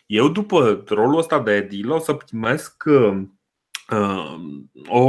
[0.05, 3.23] eu după rolul ăsta de edil o să primesc uh,
[4.87, 4.99] o,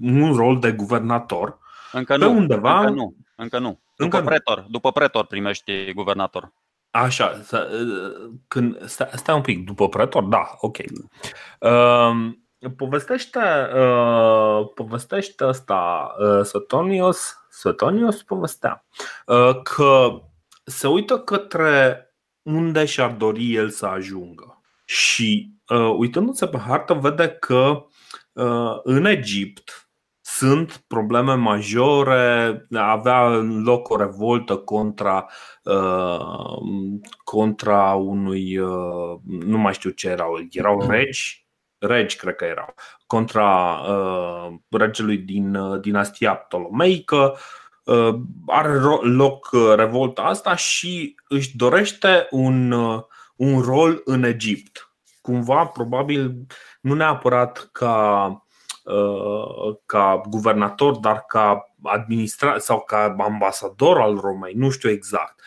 [0.00, 1.58] un rol de guvernator.
[1.92, 3.82] Încă nu, undeva, încă nu, încă nu.
[3.96, 4.66] După, încă pretor, nu.
[4.68, 6.52] după pretor primești guvernator.
[6.90, 7.40] Așa,
[8.48, 10.76] când, stai, stai un pic, după pretor, da, ok.
[11.60, 12.32] Uh,
[12.70, 13.40] povestește,
[13.74, 18.86] uh, povestește asta uh, Sotonios, Sotonios povestea
[19.26, 20.20] uh, că
[20.64, 21.98] se uită către
[22.42, 24.60] unde și-ar dori el să ajungă.
[24.84, 27.84] Și uh, uitându-se pe hartă, vede că
[28.32, 29.88] uh, în Egipt
[30.20, 33.26] sunt probleme majore, avea
[33.64, 35.26] loc o revoltă contra,
[35.62, 36.58] uh,
[37.24, 41.43] contra unui, uh, nu mai știu ce erau, erau regi
[41.86, 42.74] regi, cred că erau,
[43.06, 47.36] contra uh, regelui din uh, dinastia Ptolomeică.
[47.84, 48.14] Uh,
[48.46, 53.02] are loc uh, revolta asta și își dorește un, uh,
[53.36, 54.88] un rol în Egipt.
[55.20, 56.46] Cumva, probabil,
[56.80, 58.26] nu neapărat ca,
[58.84, 65.40] uh, ca guvernator, dar ca administrat sau ca ambasador al Romei, nu știu exact.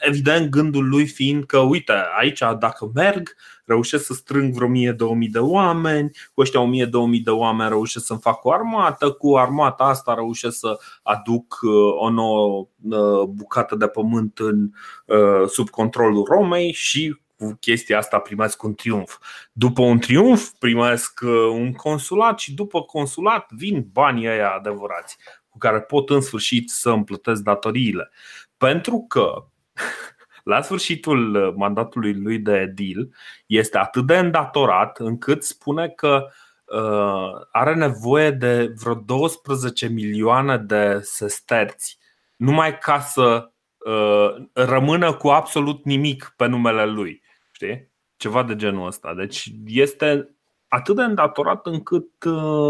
[0.00, 3.36] Evident, gândul lui fiind că, uite, aici dacă merg,
[3.70, 8.44] reușesc să strâng vreo 1000-2000 de oameni, cu ăștia 1000-2000 de oameni reușesc să-mi fac
[8.44, 14.38] o armată, cu armata asta reușesc să aduc uh, o nouă uh, bucată de pământ
[14.38, 14.70] în,
[15.06, 19.18] uh, sub controlul Romei și cu chestia asta primesc un triumf.
[19.52, 21.20] După un triumf primesc
[21.52, 25.16] un consulat și după consulat vin banii ăia adevărați
[25.48, 28.10] cu care pot în sfârșit să îmi plătesc datoriile.
[28.56, 29.44] Pentru că
[30.50, 33.14] la sfârșitul uh, mandatului lui de edil
[33.46, 36.26] este atât de îndatorat încât spune că
[36.64, 41.98] uh, are nevoie de vreo 12 milioane de sesterți
[42.36, 47.22] numai ca să uh, rămână cu absolut nimic pe numele lui.
[47.52, 47.88] Știi?
[48.16, 49.14] Ceva de genul ăsta.
[49.14, 50.34] Deci este
[50.68, 52.24] atât de îndatorat încât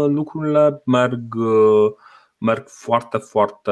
[0.07, 1.35] lucrurile merg
[2.41, 3.71] merg foarte, foarte.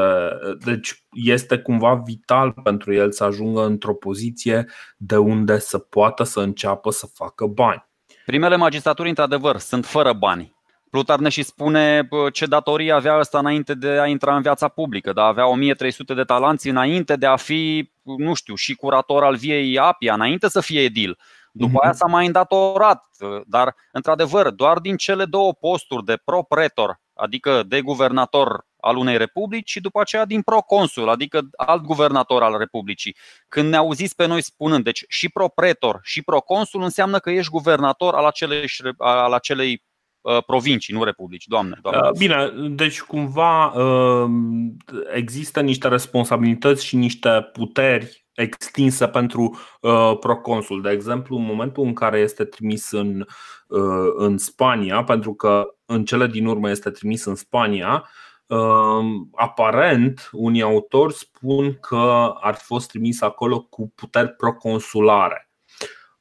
[0.65, 6.39] Deci este cumva vital pentru el să ajungă într-o poziție de unde să poată să
[6.39, 7.87] înceapă să facă bani.
[8.25, 10.57] Primele magistraturi, într-adevăr, sunt fără bani.
[10.89, 15.13] Plutar ne și spune ce datorii avea ăsta înainte de a intra în viața publică,
[15.13, 19.77] dar avea 1300 de talanți înainte de a fi, nu știu, și curator al viei
[19.77, 21.17] Apia, înainte să fie edil.
[21.51, 21.83] După mhm.
[21.83, 23.03] aia s-a mai îndatorat,
[23.45, 29.69] dar într-adevăr, doar din cele două posturi de pro-pretor adică de guvernator al unei republici
[29.69, 33.15] și după aceea din proconsul, adică alt guvernator al republicii.
[33.47, 38.13] Când ne auziți pe noi spunând, deci și propretor și proconsul înseamnă că ești guvernator
[38.13, 38.65] al acelei,
[38.97, 39.83] al acelei
[40.21, 42.07] uh, provincii, nu republici, doamne, doamne.
[42.07, 44.29] Uh, bine, deci cumva uh,
[45.13, 49.57] există niște responsabilități și niște puteri extinse pentru
[50.19, 50.81] proconsul.
[50.81, 53.25] De exemplu, în momentul în care este trimis în,
[54.15, 58.09] în Spania, pentru că în cele din urmă este trimis în Spania.
[58.49, 65.48] Ehm, aparent, unii autori spun că ar fi fost trimis acolo cu puteri proconsulare.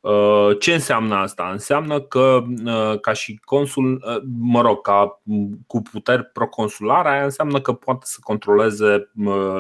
[0.01, 1.49] Uh, ce înseamnă asta?
[1.51, 5.23] Înseamnă că uh, ca și consul, uh, mă rog, ca
[5.67, 9.11] cu puteri proconsulare, aia înseamnă că poate să controleze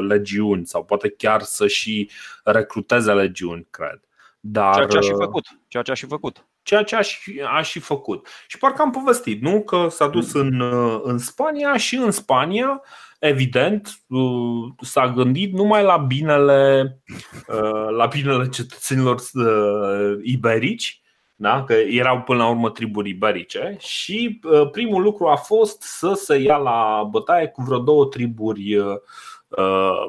[0.08, 2.10] legiuni sau poate chiar să și
[2.44, 4.00] recruteze legiuni, cred.
[4.40, 5.44] Dar, ceea ce a și făcut.
[5.68, 6.46] Ceea ce a și făcut.
[6.62, 8.28] Ceea ce a și, a și făcut.
[8.46, 9.62] Și parcă am povestit, nu?
[9.62, 10.40] Că s-a dus mm.
[10.40, 10.62] în,
[11.02, 12.82] în Spania și în Spania
[13.18, 17.00] evident, uh, s-a gândit numai la binele,
[17.48, 21.02] uh, la binele cetățenilor uh, iberici,
[21.34, 21.64] da?
[21.64, 24.40] că erau până la urmă triburi iberice și
[24.72, 28.76] primul lucru a fost să se ia la bătaie cu vreo două triburi,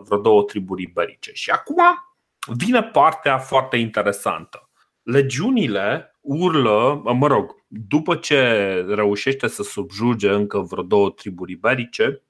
[0.03, 1.31] vreo două triburi iberice.
[1.33, 1.83] Și acum
[2.45, 4.69] vine partea foarte interesantă.
[5.03, 8.41] Legiunile urlă, mă rog, după ce
[8.87, 12.28] reușește să subjuge încă vreo două triburi iberice, Uh,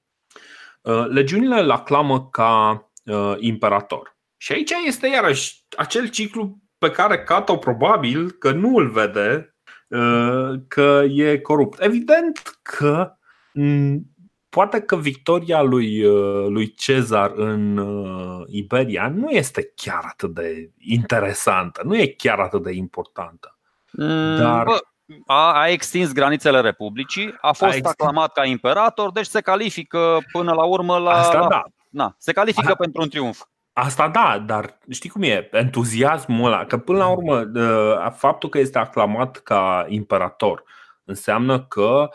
[1.08, 2.70] legiunile îl aclamă ca
[3.04, 4.18] uh, imperator.
[4.36, 9.56] Și aici este iarăși acel ciclu pe care Cato probabil că nu îl vede
[9.88, 11.82] uh, că e corupt.
[11.82, 13.14] Evident că
[14.48, 16.02] poate că victoria lui,
[16.48, 17.86] lui Cezar în
[18.46, 23.58] Iberia nu este chiar atât de interesantă, nu e chiar atât de importantă.
[23.92, 24.64] Mm, Dar...
[24.64, 24.78] Bă,
[25.26, 30.52] a, a extins granițele Republicii, a fost a aclamat ca imperator, deci se califică până
[30.52, 31.10] la urmă la.
[31.10, 31.62] Asta da.
[31.88, 33.42] Na, se califică a, pentru un triumf.
[33.72, 35.48] Asta da, dar știi cum e?
[35.52, 37.44] Entuziasmul ăla, că până la urmă
[38.16, 40.64] faptul că este aclamat ca imperator
[41.04, 42.08] înseamnă că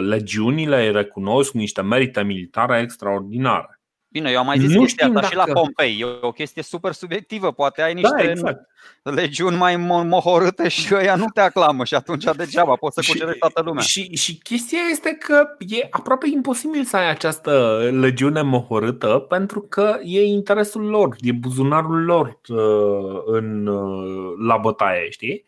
[0.00, 3.80] legiunile îi recunosc niște merite militare extraordinare.
[4.14, 5.30] Bine, eu am mai zis nu chestia asta dacă...
[5.30, 6.00] și la Pompei.
[6.00, 7.52] E o chestie super subiectivă.
[7.52, 8.68] Poate ai niște da, exact.
[9.02, 13.62] legiuni mai mohorâte și ăia nu te aclamă și atunci degeaba poți să cucerești toată
[13.64, 13.82] lumea.
[13.82, 19.98] Și, și chestia este că e aproape imposibil să ai această legiune mohorâtă pentru că
[20.02, 25.44] e interesul lor, e buzunarul lor uh, în, uh, la bătaie, știi?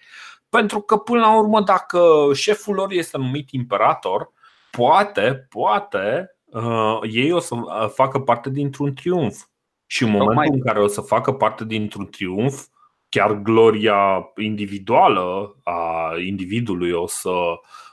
[0.49, 2.01] Pentru că până la urmă dacă
[2.35, 4.33] șeful lor este numit imperator,
[4.71, 9.45] poate, poate uh, ei o să uh, facă parte dintr-un triumf.
[9.87, 10.57] Și în momentul Tocmai.
[10.59, 12.67] în care o să facă parte dintr-un triumf,
[13.09, 17.31] chiar gloria individuală a individului o să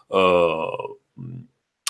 [0.08, 0.96] uh,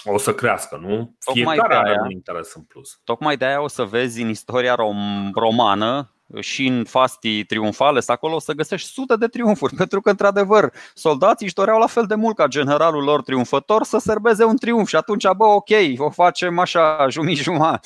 [0.05, 1.15] o să crească, nu?
[1.33, 2.99] Fiecare are un interes în plus.
[3.03, 8.35] Tocmai de aia o să vezi în istoria rom- romană și în fastii triumfale, acolo
[8.35, 12.15] o să găsești sute de triumfuri, pentru că, într-adevăr, soldații își doreau la fel de
[12.15, 16.59] mult ca generalul lor triumfător să serbeze un triumf și atunci, bă, ok, o facem
[16.59, 17.79] așa, jumii-juma.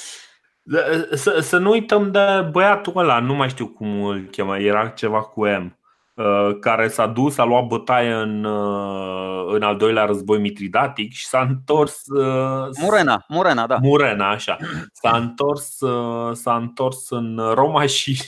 [1.12, 5.22] Să, să nu uităm de băiatul ăla, nu mai știu cum îl chema, era ceva
[5.22, 5.78] cu M.
[6.18, 11.26] Uh, care s-a dus, a luat bătaie în, uh, în al doilea război mitridatic și
[11.26, 12.02] s-a întors.
[12.08, 13.78] Uh, Murena, Murena, da.
[13.82, 14.58] Murena, așa.
[14.92, 15.78] S-a întors,
[16.32, 18.20] s-a întors în Roma și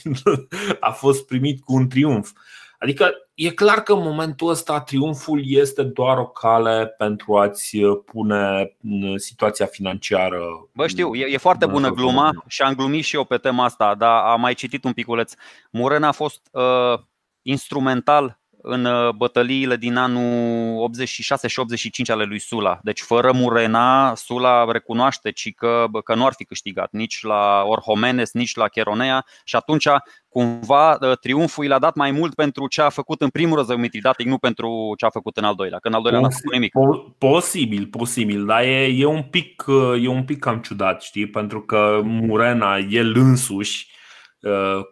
[0.80, 2.30] a fost primit cu un triumf.
[2.78, 8.76] Adică e clar că în momentul ăsta triumful este doar o cale pentru a-ți pune
[9.16, 10.40] situația financiară.
[10.72, 13.94] Bă, știu, e, e foarte bună gluma și am glumit și eu pe tema asta,
[13.94, 15.32] dar am mai citit un piculeț.
[15.70, 16.98] Murena a fost uh,
[17.42, 22.78] instrumental în uh, bătăliile din anul 86 și 85 ale lui Sula.
[22.82, 28.32] Deci fără Murena, Sula recunoaște ci că, că nu ar fi câștigat nici la Orhomenes,
[28.32, 29.86] nici la Cheronea și atunci
[30.28, 34.26] cumva uh, triumful l-a dat mai mult pentru ce a făcut în primul război mitridatic,
[34.26, 36.72] nu pentru ce a făcut în al doilea, că în al doilea n-a făcut nimic.
[37.18, 41.60] Posibil, posibil, dar e, e, un pic, uh, e un pic cam ciudat, știi, pentru
[41.60, 43.88] că Murena, el însuși,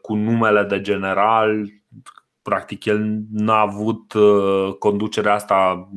[0.02, 1.64] cu numele de general,
[2.48, 5.88] practic el n-a avut uh, conducerea asta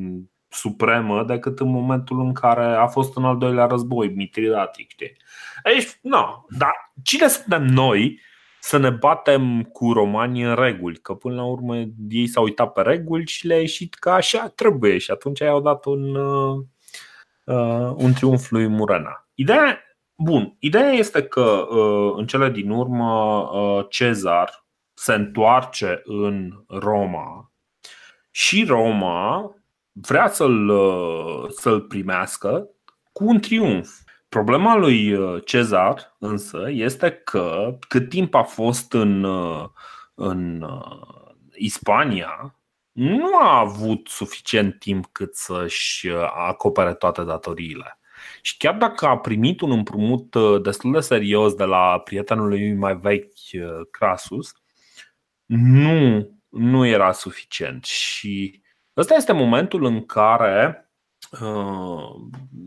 [0.50, 4.90] supremă decât în momentul în care a fost în al doilea război mitridatic.
[4.90, 5.18] Știi?
[5.64, 8.20] Aici, nu, dar cine suntem noi
[8.60, 10.98] să ne batem cu romanii în reguli?
[10.98, 11.76] Că până la urmă
[12.10, 15.86] ei s-au uitat pe reguli și le-a ieșit că așa trebuie și atunci i-au dat
[15.86, 16.58] un, uh,
[17.46, 19.28] uh, un triumf lui Murena.
[19.34, 19.80] Ideea,
[20.16, 24.62] bun, ideea este că uh, în cele din urmă uh, Cezar
[25.02, 27.52] se întoarce în Roma
[28.32, 29.56] și Roma
[29.92, 30.72] vrea să-l,
[31.50, 32.70] să-l primească
[33.12, 33.90] cu un triumf.
[34.30, 39.28] Problema lui Cezar însă este că cât timp a fost în,
[40.16, 40.66] în
[41.56, 42.56] Ispania,
[42.92, 46.10] nu a avut suficient timp cât să-și
[46.48, 48.00] acopere toate datoriile.
[48.42, 52.98] Și chiar dacă a primit un împrumut destul de serios de la prietenul lui mai
[52.98, 53.34] vechi,
[53.92, 54.61] Crasus,
[55.58, 57.84] nu, nu era suficient.
[57.84, 58.62] Și
[58.98, 60.90] ăsta este momentul în care
[61.32, 62.10] uh,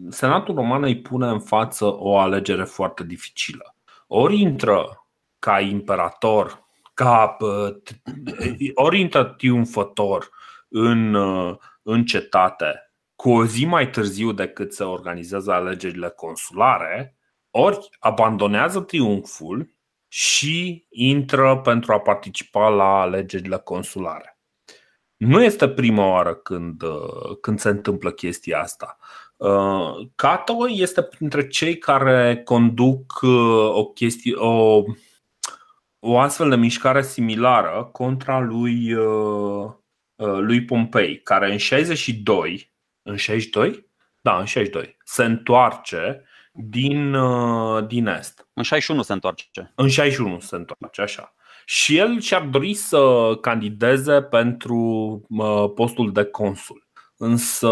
[0.09, 3.76] Senatul Roman îi pune în față o alegere foarte dificilă.
[4.07, 5.07] Ori intră
[5.39, 6.62] ca imperator
[6.95, 7.37] ca
[8.74, 10.28] ori intră triumfător
[10.68, 11.14] în,
[11.82, 17.16] în cetate cu o zi mai târziu decât se organizează alegerile consulare,
[17.51, 19.74] ori abandonează triumful
[20.17, 24.39] și intră pentru a participa la alegerile consulare.
[25.17, 26.83] Nu este prima oară când,
[27.41, 28.99] când se întâmplă chestia asta.
[30.15, 33.21] Cato este printre cei care conduc
[33.73, 34.83] o, chestie, o,
[35.99, 38.95] o astfel de mișcare similară contra lui,
[40.17, 43.89] lui Pompei, care în 62 în 62?
[44.21, 44.97] Da, în 62.
[45.05, 46.25] Se întoarce
[46.57, 48.48] din, uh, din Est.
[48.52, 49.72] În 61 se întoarce.
[49.74, 51.34] În 61 se întoarce, așa.
[51.64, 54.76] Și el și-ar dori să candideze pentru
[55.28, 56.88] uh, postul de consul.
[57.16, 57.70] Însă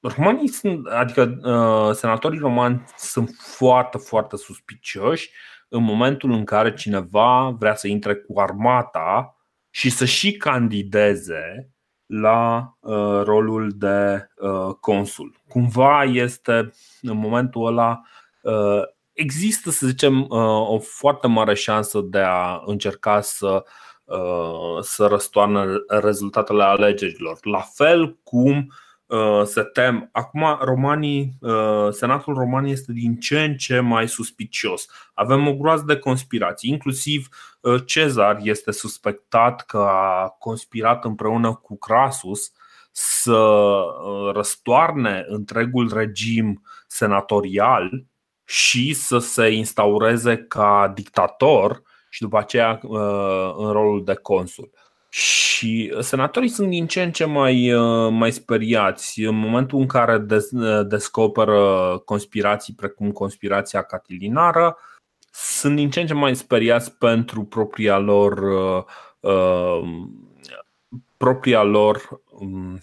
[0.00, 5.30] romanii sunt, adică uh, senatorii romani sunt foarte, foarte suspicioși
[5.68, 9.36] în momentul în care cineva vrea să intre cu armata
[9.70, 11.71] și să și candideze
[12.20, 15.34] la uh, rolul de uh, consul.
[15.48, 18.02] Cumva este în momentul ăla
[18.42, 18.82] uh,
[19.12, 20.26] există, să zicem,
[20.68, 23.64] o foarte mare șansă de a încerca să
[24.80, 27.38] să răstoarnă rezultatele alegerilor.
[27.42, 28.74] La fel cum Uh,
[29.44, 30.08] se tem.
[30.12, 34.86] Acum, romanii, uh, Senatul Roman este din ce în ce mai suspicios.
[35.14, 37.28] Avem o groază de conspirații, inclusiv
[37.60, 42.52] uh, Cezar este suspectat că a conspirat împreună cu Crasus
[42.92, 43.82] să
[44.32, 48.04] răstoarne întregul regim senatorial
[48.44, 52.80] și să se instaureze ca dictator și după aceea
[53.56, 54.70] în rolul de consul.
[55.12, 60.18] Și senatorii sunt din ce în ce mai, uh, mai speriați în momentul în care
[60.18, 64.76] des, uh, descoperă conspirații precum conspirația catilinară,
[65.30, 68.84] sunt din ce în ce mai speriați pentru propria lor uh,
[69.20, 69.82] uh,
[71.16, 72.80] propria lor um,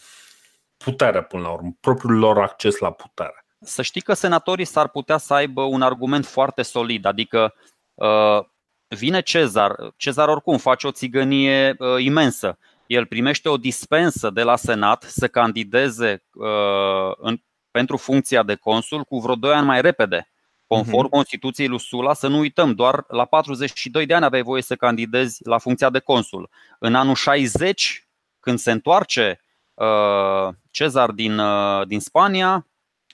[0.78, 3.46] putere până la urmă, propriul lor acces la putere.
[3.62, 7.54] Să știi că senatorii s-ar putea să aibă un argument foarte solid, adică
[7.94, 8.46] uh,
[8.90, 12.58] Vine Cezar, Cezar oricum face o țigănie uh, imensă.
[12.88, 19.04] El primește o dispensă de la Senat să candideze uh, în, pentru funcția de consul
[19.04, 20.32] cu vreo 2 ani mai repede.
[20.68, 21.12] Conform uh-huh.
[21.12, 25.48] Constituției lui Sula, să nu uităm, doar la 42 de ani aveai voie să candidezi
[25.48, 26.50] la funcția de consul.
[26.80, 28.08] În anul 60,
[28.40, 29.42] când se întoarce
[29.74, 32.68] uh, Cezar din, uh, din Spania,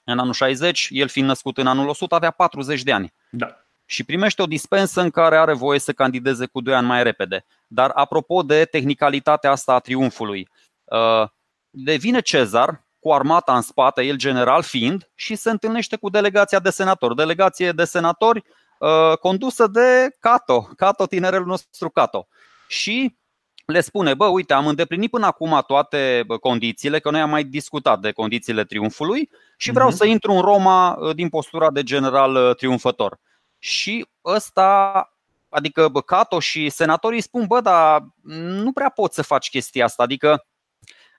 [0.04, 3.14] în anul 60, el fiind născut în anul 100, avea 40 de ani.
[3.30, 7.04] Da și primește o dispensă în care are voie să candideze cu 2 ani mai
[7.04, 7.46] repede.
[7.68, 10.50] Dar apropo de tehnicalitatea asta a triumfului,
[10.84, 11.28] uh,
[11.70, 16.70] devine Cezar cu armata în spate, el general fiind, și se întâlnește cu delegația de
[16.70, 17.16] senatori.
[17.16, 18.44] Delegație de senatori
[18.80, 22.28] uh, condusă de Cato, Cato, tinerelul nostru Cato.
[22.68, 23.18] Și
[23.66, 28.00] le spune, bă, uite, am îndeplinit până acum toate condițiile, că noi am mai discutat
[28.00, 29.96] de condițiile triumfului și vreau uh-huh.
[29.96, 33.20] să intru în Roma uh, din postura de general triumfător.
[33.58, 35.10] Și ăsta,
[35.50, 38.04] adică Cato și senatorii spun, bă, dar
[38.64, 40.04] nu prea poți să faci chestia asta.
[40.04, 40.46] Adică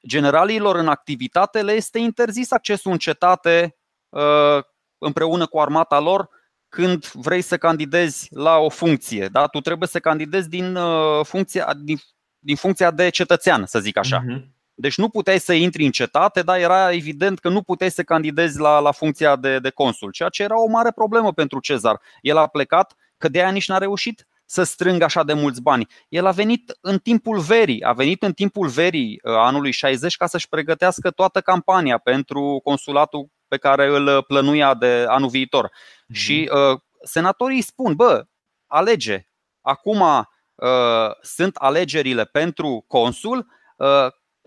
[0.07, 3.76] generalilor în activitate le este interzis accesul în cetate
[4.09, 4.62] uh,
[4.99, 6.28] împreună cu armata lor
[6.68, 9.28] când vrei să candidezi la o funcție.
[9.28, 9.47] Da?
[9.47, 11.99] Tu trebuie să candidezi din, uh, funcția, din,
[12.39, 14.24] din funcția de cetățean, să zic așa.
[14.24, 14.55] Uh-huh.
[14.78, 18.58] Deci nu puteai să intri în cetate, dar era evident că nu puteai să candidezi
[18.58, 22.00] la, la funcția de, de consul, ceea ce era o mare problemă pentru Cezar.
[22.20, 25.86] El a plecat că de aia nici n-a reușit să strângă așa de mulți bani.
[26.08, 30.26] El a venit în timpul verii, a venit în timpul verii uh, anului 60 ca
[30.26, 35.68] să-și pregătească toată campania pentru consulatul pe care îl uh, plănuia de anul viitor.
[35.68, 36.12] Mm-hmm.
[36.12, 38.26] Și uh, senatorii spun, bă,
[38.66, 39.28] alege,
[39.60, 43.46] acum uh, sunt alegerile pentru consul,
[43.76, 44.06] uh,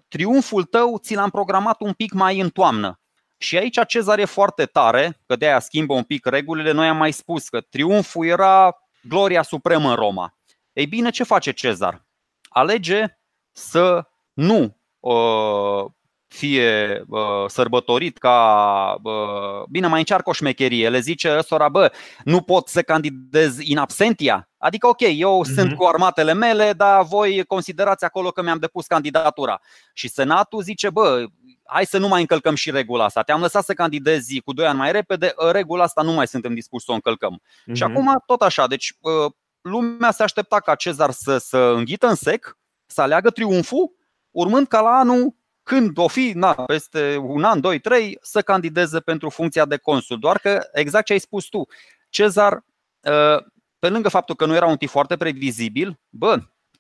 [0.10, 3.00] triumful tău ți l-am programat un pic mai în toamnă.
[3.38, 6.72] Și aici Cezar e foarte tare, că de aia schimbă un pic regulile.
[6.72, 10.38] Noi am mai spus că triumful era gloria supremă în Roma.
[10.74, 12.06] Ei bine, ce face Cezar?
[12.50, 13.06] Alege
[13.52, 15.86] să nu uh,
[16.30, 19.00] fie uh, sărbătorit ca.
[19.04, 20.90] Uh, bine, mai încearcă o șmecherie.
[20.90, 21.92] Le zice ăstora, bă,
[22.24, 24.50] nu pot să candidez in absentia.
[24.58, 25.54] Adică, ok, eu uh-huh.
[25.54, 29.60] sunt cu armatele mele, dar voi considerați acolo că mi-am depus candidatura.
[29.94, 31.26] Și Senatul zice, bă,
[31.64, 33.22] hai să nu mai încălcăm și regula asta.
[33.22, 36.86] Te-am lăsat să candidezi cu 2 ani mai repede, regula asta nu mai suntem dispuși
[36.86, 37.42] să o încălcăm.
[37.42, 37.74] Uh-huh.
[37.74, 42.16] Și acum tot așa, deci uh, lumea se aștepta ca Cezar să, să înghită în
[42.16, 43.92] sec, să aleagă triumful,
[44.32, 45.38] urmând ca la anul
[45.70, 50.20] când o fi, na, peste un an, doi, trei, să candideze pentru funcția de consul.
[50.20, 51.68] Doar că, exact ce ai spus tu,
[52.10, 52.66] Cezar,
[53.06, 53.46] ă,
[53.80, 56.38] pe lângă faptul că nu era un tip foarte previzibil, bă,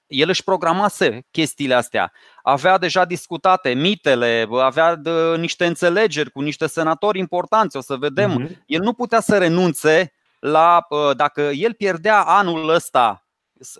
[0.07, 2.11] el își programase chestiile astea.
[2.43, 8.47] Avea deja discutate mitele, avea de, niște înțelegeri cu niște senatori importanți, o să vedem.
[8.47, 8.65] Uh-huh.
[8.65, 10.85] El nu putea să renunțe la.
[11.15, 13.28] Dacă el pierdea anul ăsta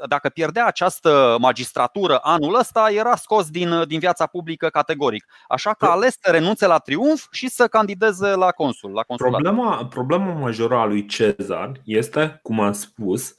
[0.08, 5.26] dacă pierdea această magistratură anul ăsta, era scos din, din viața publică categoric.
[5.48, 8.92] Așa că a ales să renunțe la triumf și să candideze la consul.
[8.92, 13.36] La problema, problema majoră a lui Cezar este, cum am spus,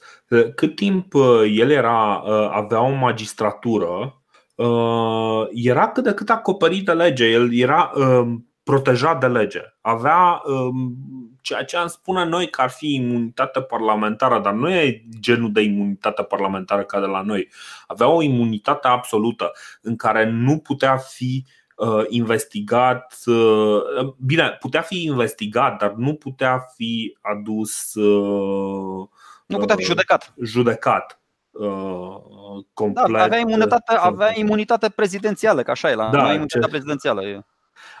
[0.55, 4.21] cât timp uh, el era, uh, avea o magistratură,
[4.55, 7.25] uh, era cât de cât acoperit de lege.
[7.25, 7.91] El era
[8.63, 9.61] protejat de lege.
[9.81, 10.95] Avea um,
[11.41, 15.61] ceea ce am spune noi că ar fi imunitate parlamentară, dar nu e genul de
[15.61, 17.49] imunitate parlamentară ca de la noi.
[17.87, 23.15] Avea o imunitate absolută în care nu putea fi uh, investigat.
[23.25, 27.93] Uh, bine, putea fi investigat, dar nu putea fi adus.
[27.93, 29.07] Uh,
[29.45, 30.33] nu putea fi judecat.
[30.41, 31.21] Judecat.
[32.73, 33.11] complet.
[33.11, 36.67] Da, avea imunitate, avea imunitate prezidențială, că așa e la da, imunitatea ce...
[36.67, 37.21] prezidențială.
[37.25, 37.45] E.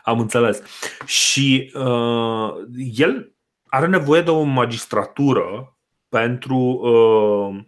[0.03, 0.61] Am înțeles.
[1.05, 2.49] Și uh,
[2.95, 3.35] el
[3.65, 5.77] are nevoie de o magistratură
[6.09, 7.59] pentru, uh,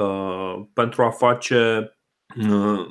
[0.00, 1.90] uh, pentru a face
[2.50, 2.86] uh,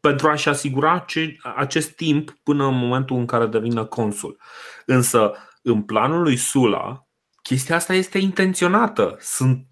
[0.00, 4.40] pentru a-și asigura ce, acest timp până în momentul în care devine consul.
[4.86, 7.06] Însă, în planul lui Sula,
[7.42, 9.16] chestia asta este intenționată.
[9.18, 9.66] Sunt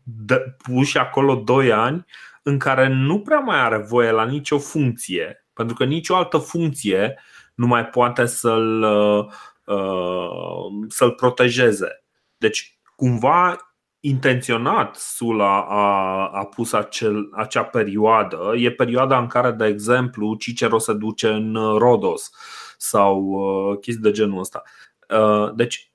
[0.62, 2.04] puși acolo doi ani
[2.42, 7.18] în care nu prea mai are voie la nicio funcție, pentru că nicio altă funcție
[7.54, 12.04] nu mai poate să-l, uh, să-l protejeze.
[12.36, 13.56] Deci, cumva
[14.00, 18.52] intenționat Sula a, a pus acel, acea perioadă.
[18.56, 22.30] E perioada în care, de exemplu, Cicero se duce în Rodos
[22.78, 24.62] sau uh, chestii de genul ăsta.
[25.08, 25.92] Uh, deci,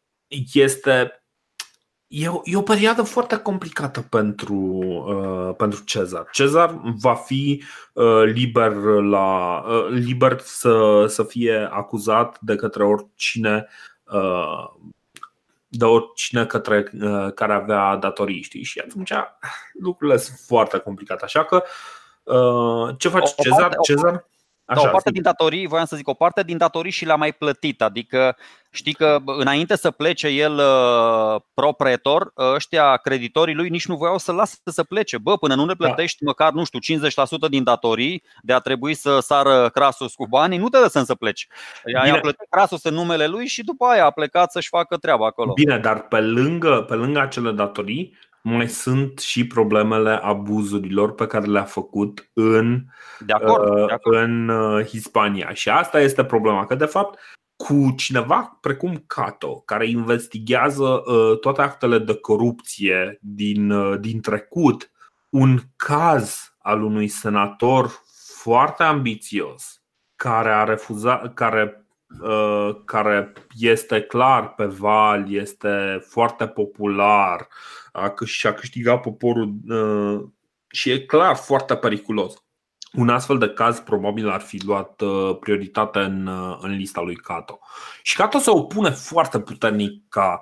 [0.53, 1.24] este
[2.17, 6.27] E o, e o perioadă foarte complicată pentru, uh, pentru Cezar.
[6.31, 7.63] Cezar va fi
[7.93, 13.67] uh, liber, la, uh, liber să, să fie acuzat de către oricine
[14.03, 14.69] uh,
[15.67, 18.63] de oricine către, uh, care avea datorii, știi?
[18.63, 19.11] Și atunci
[19.73, 21.23] lucrurile sunt foarte complicate.
[21.23, 21.63] Așa că
[22.23, 23.75] uh, ce face Cezar?
[23.81, 24.25] Cezar
[24.65, 27.15] Așa, da, o parte din datorii, voiam să zic, o parte din datorii și le-a
[27.15, 27.81] mai plătit.
[27.81, 28.37] Adică
[28.71, 34.31] știi că înainte să plece el uh, proprietor, ăștia creditorii lui nici nu voiau să
[34.31, 35.17] lasă să plece.
[35.17, 35.85] Bă, până nu ne da.
[35.85, 36.25] plătești da.
[36.29, 36.97] măcar, nu știu,
[37.47, 41.15] 50% din datorii de a trebui să sară Crasus cu banii, nu te lăsăm să
[41.15, 41.47] pleci.
[42.05, 45.53] I-a plătit Crasus în numele lui și după aia a plecat să-și facă treaba acolo.
[45.53, 48.17] Bine, dar pe lângă, pe lângă acele datorii,
[48.47, 52.83] mai sunt și problemele abuzurilor pe care le-a făcut în,
[53.19, 54.17] de acord, uh, de acord.
[54.17, 55.53] în uh, Hispania.
[55.53, 57.19] Și asta este problema, că de fapt
[57.55, 64.91] cu cineva precum Cato, care investigează uh, toate actele de corupție din, din trecut,
[65.29, 68.03] un caz al unui senator
[68.43, 69.81] foarte ambițios
[70.15, 71.84] care a refuzat, care
[72.85, 77.47] care este clar pe val, este foarte popular,
[78.25, 80.23] și a câștigat poporul uh,
[80.67, 82.33] și e clar foarte periculos.
[82.93, 87.15] Un astfel de caz probabil ar fi luat uh, prioritate în, uh, în lista lui
[87.15, 87.59] Cato.
[88.01, 90.39] Și Cato se opune foarte puternic ca,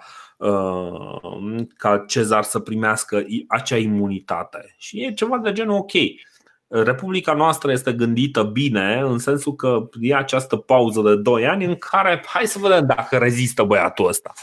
[1.77, 4.75] ca Cezar să primească acea imunitate.
[4.77, 5.91] Și e ceva de genul ok.
[6.81, 11.75] Republica noastră este gândită bine în sensul că e această pauză de 2 ani în
[11.75, 14.33] care hai să vedem dacă rezistă băiatul ăsta.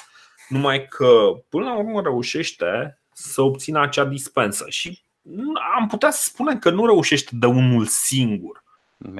[0.48, 5.02] Numai că până la urmă reușește să obțină acea dispensă și
[5.78, 8.64] am putea să spunem că nu reușește de unul singur.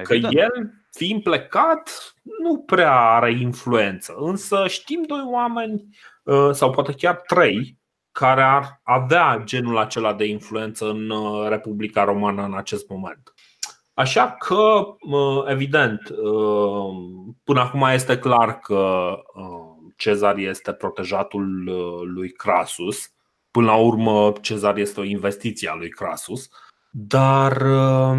[0.03, 4.13] Că el, fiind plecat, nu prea are influență.
[4.17, 7.77] Însă știm doi oameni, uh, sau poate chiar trei,
[8.11, 13.33] care ar avea genul acela de influență în uh, Republica Romană în acest moment.
[13.93, 16.01] Așa că, uh, evident,
[17.43, 19.13] până acum este clar că
[19.97, 21.63] Cezar este protejatul
[22.13, 23.11] lui Crasus
[23.51, 26.49] Până la urmă, Cezar este o investiție a lui Crasus,
[26.91, 28.17] dar uh,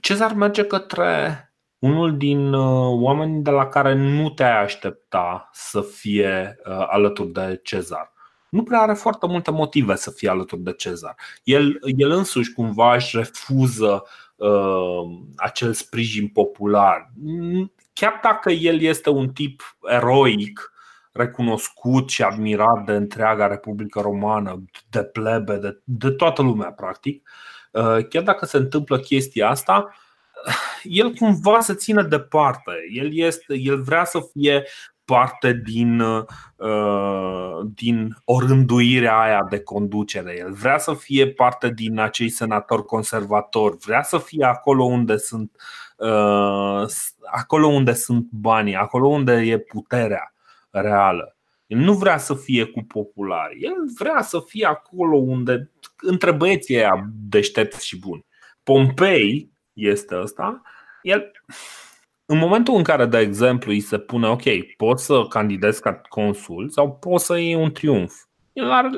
[0.00, 1.44] Cezar merge către
[1.78, 7.60] unul din uh, oamenii de la care nu te-ai aștepta să fie uh, alături de
[7.62, 8.12] Cezar.
[8.50, 11.16] Nu prea are foarte multe motive să fie alături de Cezar.
[11.42, 14.02] El, el însuși cumva își refuză
[14.36, 17.10] uh, acel sprijin popular.
[17.92, 20.72] Chiar dacă el este un tip eroic,
[21.12, 27.28] recunoscut și admirat de întreaga Republică Romană, de plebe, de, de toată lumea, practic.
[27.70, 29.94] Uh, chiar dacă se întâmplă chestia asta,
[30.82, 32.72] el cumva se ține departe.
[32.92, 34.66] El, este, el vrea să fie
[35.10, 36.02] parte din,
[37.74, 40.36] din orânduirea aia de conducere.
[40.38, 45.50] El vrea să fie parte din acei senatori conservatori, vrea să fie acolo unde sunt
[47.32, 50.34] acolo unde sunt banii, acolo unde e puterea
[50.70, 51.36] reală.
[51.66, 56.76] El nu vrea să fie cu populari, el vrea să fie acolo unde între băieții
[56.76, 58.26] aia deștepți și buni.
[58.62, 60.62] Pompei este ăsta,
[61.02, 61.30] el
[62.30, 64.42] în momentul în care, de exemplu, îi se pune ok,
[64.76, 68.14] poți să candidezi ca consul sau poți să iei un triumf.
[68.52, 68.90] El ar,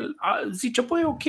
[0.50, 1.22] zice, păi ok,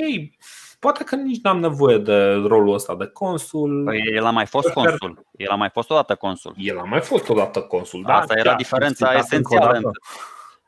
[0.78, 3.82] poate că nici n-am nevoie de rolul ăsta de consul.
[3.84, 5.26] Păi el a mai fost consul.
[5.36, 6.54] El a mai fost odată consul.
[6.56, 8.14] El a mai fost odată consul, da.
[8.14, 9.90] Asta era diferența esențială.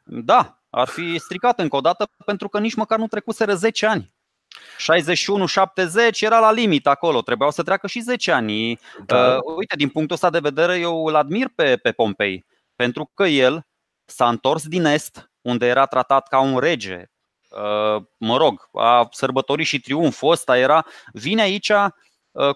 [0.05, 4.15] Da, ar fi stricat încă o dată pentru că nici măcar nu trecuseră 10 ani.
[4.57, 8.79] 61-70 era la limit acolo, trebuiau să treacă și 10 ani.
[9.07, 9.37] Da.
[9.37, 12.45] Uh, uite, din punctul ăsta de vedere, eu îl admir pe, pe Pompei,
[12.77, 13.67] pentru că el
[14.05, 17.05] s-a întors din Est, unde era tratat ca un rege.
[17.51, 21.87] Uh, mă rog, a sărbătorit și triumful ăsta era, vine aici Uh,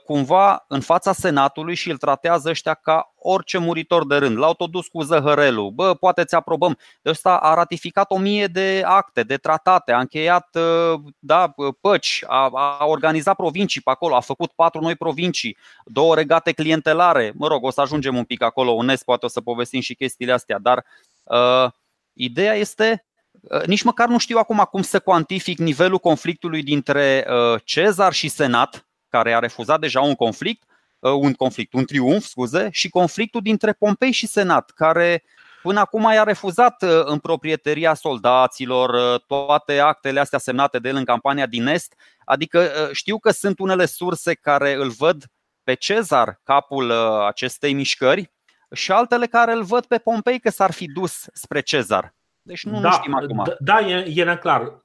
[0.04, 4.38] cumva în fața Senatului și îl tratează ăștia ca orice muritor de rând.
[4.38, 5.70] L-au tot dus cu zăhărelul.
[5.70, 6.78] Bă, poate ți aprobăm.
[7.02, 12.24] De ăsta a ratificat o mie de acte, de tratate, a încheiat uh, da, păci,
[12.26, 17.32] a, a organizat provincii pe acolo, a făcut patru noi provincii, două regate clientelare.
[17.34, 20.32] Mă rog, o să ajungem un pic acolo, unesc, poate o să povestim și chestiile
[20.32, 20.84] astea, dar
[21.22, 21.70] uh,
[22.12, 23.04] ideea este
[23.40, 27.26] uh, nici măcar nu știu acum cum să cuantific nivelul conflictului dintre
[27.64, 30.62] Cezar și Senat, care a refuzat deja un conflict,
[30.98, 35.22] uh, un conflict, un triumf, scuze, și conflictul dintre Pompei și Senat, care
[35.62, 40.96] până acum i-a refuzat uh, în proprieteria soldaților uh, toate actele astea semnate de el
[40.96, 41.94] în campania din Est.
[42.24, 45.24] Adică știu că sunt unele surse care îl văd
[45.62, 46.92] pe Cezar, capul
[47.26, 48.30] acestei mișcări,
[48.72, 52.14] și altele care îl văd pe Pompei că s-ar fi dus spre Cezar.
[52.42, 53.42] Deci nu, da, nu știm acum.
[53.44, 54.84] Da, da e, e neclar.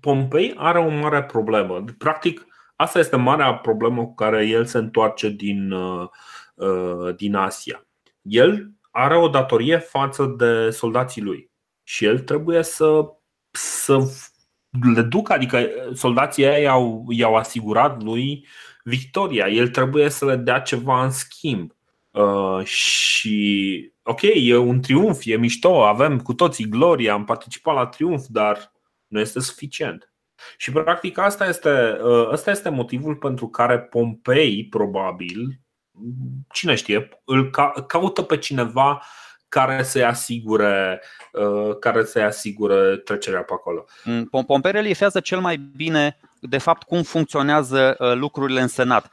[0.00, 1.84] Pompei are o mare problemă.
[1.98, 2.46] Practic,
[2.80, 6.08] Asta este marea problemă cu care el se întoarce din, uh,
[6.54, 7.86] uh, din Asia.
[8.22, 11.50] El are o datorie față de soldații lui
[11.82, 13.04] și el trebuie să,
[13.50, 13.98] să
[14.94, 18.46] le ducă, adică soldații ei i-au, i-au asigurat lui
[18.84, 19.48] victoria.
[19.48, 21.72] El trebuie să le dea ceva în schimb.
[22.10, 27.86] Uh, și ok, e un triumf, e mișto, avem cu toții gloria, am participat la
[27.86, 28.72] triumf, dar
[29.06, 30.10] nu este suficient.
[30.56, 31.68] Și practic asta este,
[32.30, 35.60] asta uh, este motivul pentru care Pompei, probabil,
[36.52, 37.50] cine știe, îl
[37.86, 39.02] caută pe cineva
[39.48, 43.84] care să-i asigure, uh, care să-i asigure trecerea pe acolo.
[44.04, 49.10] Mm, Pompei reliefează cel mai bine, de fapt, cum funcționează uh, lucrurile în Senat,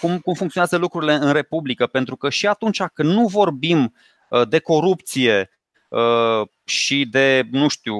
[0.00, 3.94] cum, cum funcționează lucrurile în Republică, pentru că și atunci când nu vorbim
[4.48, 5.50] de corupție,
[5.88, 7.96] Uh, și de, nu știu,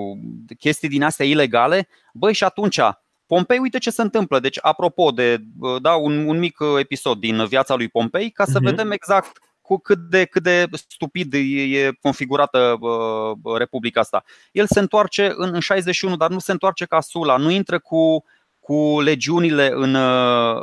[0.59, 2.81] chestii din astea ilegale, băi, și atunci
[3.27, 4.41] Pompei, uite ce se întâmplă.
[4.41, 8.45] Deci, apropo de uh, da, un, un mic uh, episod din viața lui Pompei, ca
[8.45, 8.62] să uh-huh.
[8.64, 14.25] vedem exact cu cât de, cât de stupid e configurată uh, Republica asta.
[14.53, 18.25] El se întoarce în, în 61, dar nu se întoarce ca Sula, nu intră cu,
[18.61, 20.62] cu legiunile în, uh,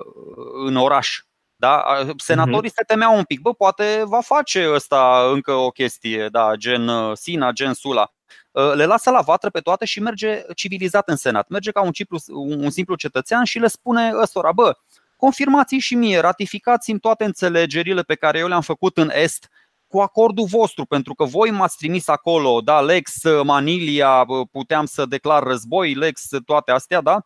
[0.65, 1.21] în oraș.
[1.63, 1.83] Da?
[2.17, 2.73] Senatorii uh-huh.
[2.73, 7.17] se temeau un pic, bă, poate va face ăsta încă o chestie, da, gen uh,
[7.17, 8.11] Sina, gen Sula.
[8.51, 11.47] Uh, le lasă la vatră pe toate și merge civilizat în Senat.
[11.47, 14.77] Merge ca un, ciplu, un simplu cetățean și le spune ăstora, bă,
[15.15, 19.49] confirmați și mie, ratificați-mi toate înțelegerile pe care eu le-am făcut în Est
[19.87, 23.11] cu acordul vostru, pentru că voi m-ați trimis acolo, da, Lex
[23.43, 27.25] Manilia, puteam să declar război, Lex toate astea, da?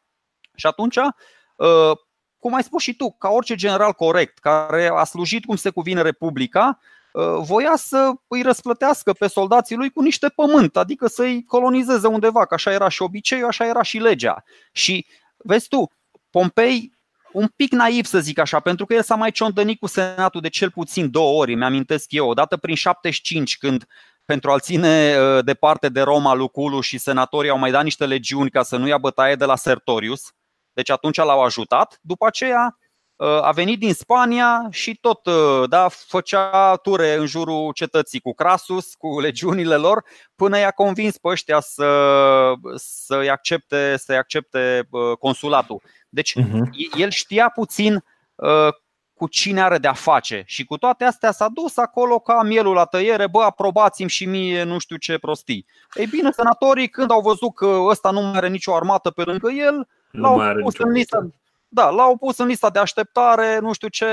[0.56, 0.98] Și atunci
[2.40, 6.02] cum ai spus și tu, ca orice general corect care a slujit cum se cuvine
[6.02, 6.80] Republica,
[7.12, 12.46] uh, voia să îi răsplătească pe soldații lui cu niște pământ, adică să-i colonizeze undeva,
[12.46, 14.44] că așa era și obiceiul, așa era și legea.
[14.72, 15.06] Și
[15.38, 15.92] vezi tu,
[16.30, 16.98] Pompei
[17.32, 20.50] un pic naiv să zic așa, pentru că el s-a mai ciondănit cu Senatul de
[20.50, 23.86] cel puțin două ori, mi-amintesc eu, odată prin 75 când
[24.26, 28.50] pentru a-l ține uh, departe de Roma Luculu și senatorii au mai dat niște legiuni
[28.50, 30.34] ca să nu ia bătaie de la Sertorius,
[30.78, 32.00] deci atunci l-au ajutat.
[32.02, 32.78] După aceea
[33.16, 38.34] uh, a venit din Spania și tot uh, da, făcea ture în jurul cetății cu
[38.34, 40.04] Crasus, cu legiunile lor,
[40.36, 45.82] până i-a convins pe ăștia să, să-i accepte, să accepte uh, consulatul.
[46.10, 46.98] Deci uh-huh.
[46.98, 48.04] el știa puțin
[49.14, 52.86] cu cine are de-a face și cu toate astea s-a dus acolo ca mielul la
[52.86, 55.66] tăiere, bă, aprobați-mi și mie nu știu ce prostii.
[55.94, 59.52] Ei bine, senatorii când au văzut că ăsta nu mai are nicio armată pe lângă
[59.52, 59.88] el,
[60.22, 61.28] L-au pus în lista,
[61.68, 64.05] da, l-au pus în lista de așteptare, nu știu ce,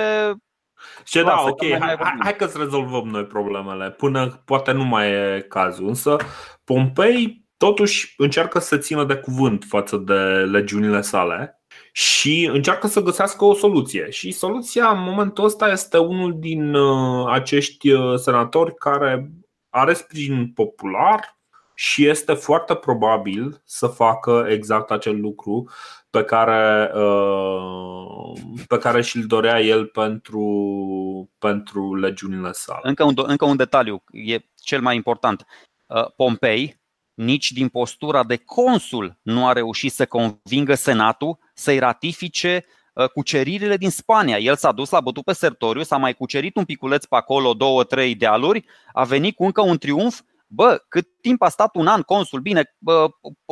[1.04, 3.90] Și da, ok, hai, hai, hai că să rezolvăm noi problemele.
[3.90, 5.88] Până poate nu mai e cazul.
[5.88, 6.16] Însă
[6.64, 10.14] Pompei totuși încearcă să țină de cuvânt față de
[10.50, 14.10] legiunile sale și încearcă să găsească o soluție.
[14.10, 19.30] Și soluția în momentul ăsta este unul din uh, acești uh, senatori care
[19.70, 21.38] are sprijin popular
[21.74, 25.70] și este foarte probabil să facă exact acel lucru
[26.10, 32.80] pe care, uh, pe care și-l dorea el pentru, pentru legiunile sale.
[32.82, 35.46] Încă un, încă un detaliu, e cel mai important.
[36.16, 36.82] Pompei,
[37.14, 43.76] nici din postura de consul nu a reușit să convingă Senatul să-i ratifice uh, cuceririle
[43.76, 44.38] din Spania.
[44.38, 47.84] El s-a dus, la bătut pe Sertoriu, s-a mai cucerit un piculeț pe acolo, două,
[47.84, 50.20] trei dealuri, a venit cu încă un triumf
[50.54, 53.06] Bă, cât timp a stat un an consul, bine, bă,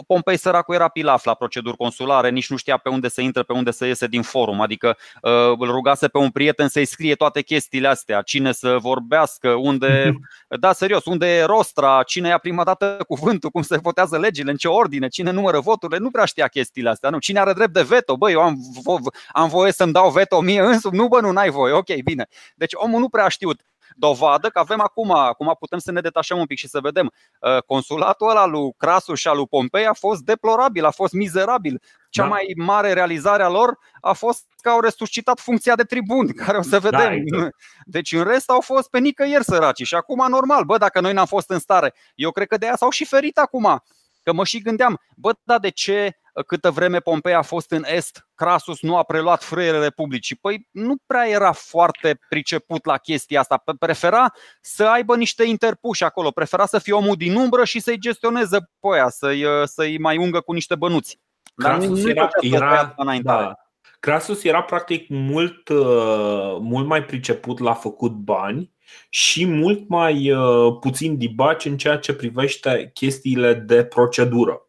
[0.06, 3.52] Pompei săracu era pilaf la proceduri consulare, nici nu știa pe unde să intre, pe
[3.52, 7.42] unde să iese din forum, adică uh, îl rugase pe un prieten să-i scrie toate
[7.42, 10.12] chestiile astea, cine să vorbească, unde,
[10.60, 14.56] da, serios, unde e rostra, cine ia prima dată cuvântul, cum se votează legile, în
[14.56, 17.82] ce ordine, cine numără voturile, nu prea știa chestiile astea, nu, cine are drept de
[17.82, 21.30] veto, bă, eu am, vo- am voie să-mi dau veto mie însumi, nu bă, nu,
[21.30, 22.26] n-ai voie, ok, bine.
[22.54, 23.60] Deci omul nu prea a știut
[23.96, 27.12] dovadă că avem acum, acum putem să ne detașăm un pic și să vedem.
[27.40, 31.82] Uh, consulatul ăla lui Crasu și al lui Pompei a fost deplorabil, a fost mizerabil.
[32.08, 32.28] Cea da.
[32.28, 36.62] mai mare realizare a lor a fost că au resuscitat funcția de tribun, care o
[36.62, 37.00] să da, vedem.
[37.00, 37.56] Da, exact.
[37.84, 41.26] Deci în rest au fost pe nicăieri săraci și acum normal, bă, dacă noi n-am
[41.26, 43.82] fost în stare, eu cred că de aia s-au și ferit acum.
[44.22, 46.16] Că mă și gândeam, bă, dar de ce
[46.46, 50.36] câtă vreme Pompei a fost în Est, Crasus nu a preluat frâiele Republicii.
[50.36, 53.62] Păi nu prea era foarte priceput la chestia asta.
[53.78, 58.58] Prefera să aibă niște interpuși acolo, prefera să fie omul din umbră și să-i gestioneze
[58.58, 61.20] pe aia, să-i, să-i mai ungă cu niște bănuți.
[61.54, 63.54] Crasus era, era, da.
[64.00, 68.72] Crasus era practic mult, uh, mult mai priceput la făcut bani
[69.08, 74.66] și mult mai uh, puțin dibaci în ceea ce privește chestiile de procedură.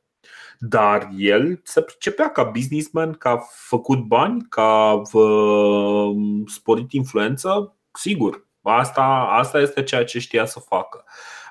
[0.65, 8.47] Dar el se pricepea ca businessman, ca făcut bani, ca uh, sporit influență, sigur.
[8.61, 11.03] Asta, asta este ceea ce știa să facă.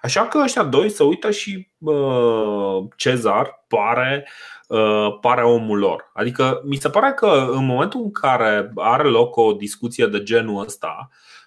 [0.02, 4.28] Așa că ăștia doi se uită și uh, Cezar pare,
[4.68, 6.10] uh, pare omul lor.
[6.14, 10.64] Adică mi se pare că în momentul în care are loc o discuție de genul
[10.64, 11.41] ăsta, Uh,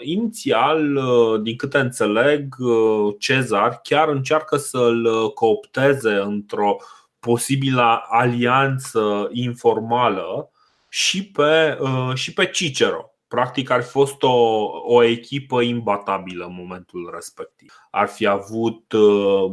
[0.00, 6.76] inițial, uh, din câte înțeleg, uh, Cezar chiar încearcă să-l coopteze într-o
[7.18, 10.50] posibilă alianță informală
[10.88, 11.78] și pe,
[12.14, 13.14] și pe Cicero.
[13.34, 17.74] Practic ar fi fost o, o echipă imbatabilă în momentul respectiv.
[17.90, 19.50] Ar fi avut uh,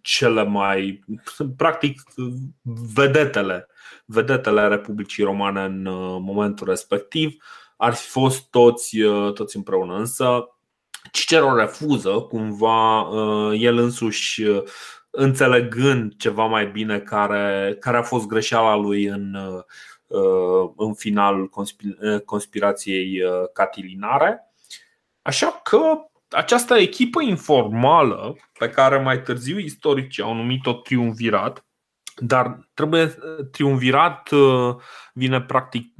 [0.00, 1.04] cele mai.
[1.56, 2.02] practic,
[2.94, 3.66] vedetele,
[4.04, 7.36] vedetele Republicii Romane în uh, momentul respectiv
[7.82, 9.96] ar fi fost toți, uh, toți împreună.
[9.96, 10.56] Însă
[11.12, 14.62] Cicero refuză cumva uh, el însuși uh,
[15.10, 19.36] înțelegând ceva mai bine care, care a fost greșeala lui în,
[20.76, 21.50] în finalul
[22.24, 23.20] conspirației
[23.52, 24.52] catilinare.
[25.22, 25.78] Așa că
[26.28, 31.64] această echipă informală, pe care mai târziu istoricii au numit-o triumvirat,
[32.16, 33.14] dar trebuie
[33.50, 34.28] triumvirat
[35.12, 35.94] vine practic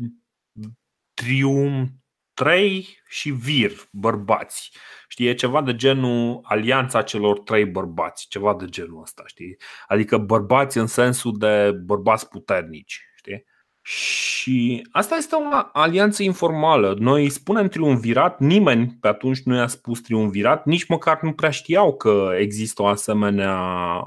[1.14, 2.02] trium
[2.34, 4.70] 3 și vir, bărbați.
[5.08, 9.56] Știi, e ceva de genul alianța celor trei bărbați, ceva de genul ăsta, știi?
[9.86, 13.11] Adică bărbați în sensul de bărbați puternici, știi?
[13.82, 15.40] Și asta este o
[15.72, 16.96] alianță informală.
[16.98, 21.96] Noi spunem triumvirat, nimeni pe atunci nu i-a spus triumvirat, nici măcar nu prea știau
[21.96, 23.58] că există o asemenea,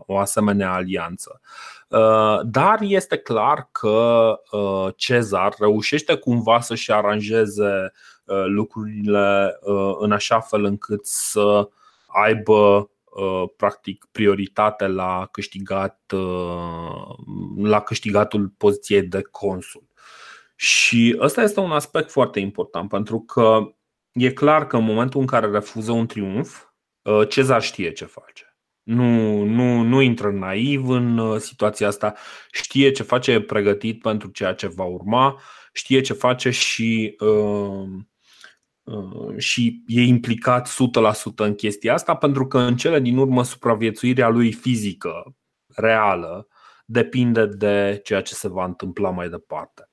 [0.05, 1.41] o asemenea alianță.
[1.87, 7.91] Uh, dar este clar că uh, Cezar reușește cumva să-și aranjeze
[8.25, 9.59] uh, lucrurile
[9.99, 11.69] în așa fel încât să
[12.07, 12.89] aibă
[13.57, 16.13] practic prioritate la câștigat
[17.57, 19.87] la câștigatul poziției de consul.
[20.55, 23.75] Și ăsta este un aspect foarte important pentru că
[24.11, 26.63] e clar că în momentul în care refuză un triumf,
[27.29, 28.55] Cezar știe ce face.
[28.83, 32.13] Nu, nu, nu intră naiv în uh, situația asta,
[32.51, 35.41] știe ce face, e pregătit pentru ceea ce va urma,
[35.73, 37.87] știe ce face și, uh, uh,
[39.37, 40.73] și e implicat 100%
[41.35, 45.35] în chestia asta, pentru că în cele din urmă supraviețuirea lui fizică,
[45.75, 46.47] reală,
[46.85, 49.89] depinde de ceea ce se va întâmpla mai departe.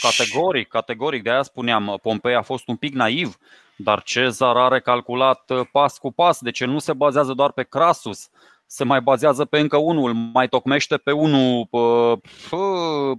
[0.00, 3.36] Categoric, categoric, de aia spuneam, Pompei a fost un pic naiv
[3.82, 8.28] dar Cezar are calculat uh, pas cu pas, deci nu se bazează doar pe Crasus,
[8.66, 12.18] se mai bazează pe încă unul, mai tocmește pe unul, uh,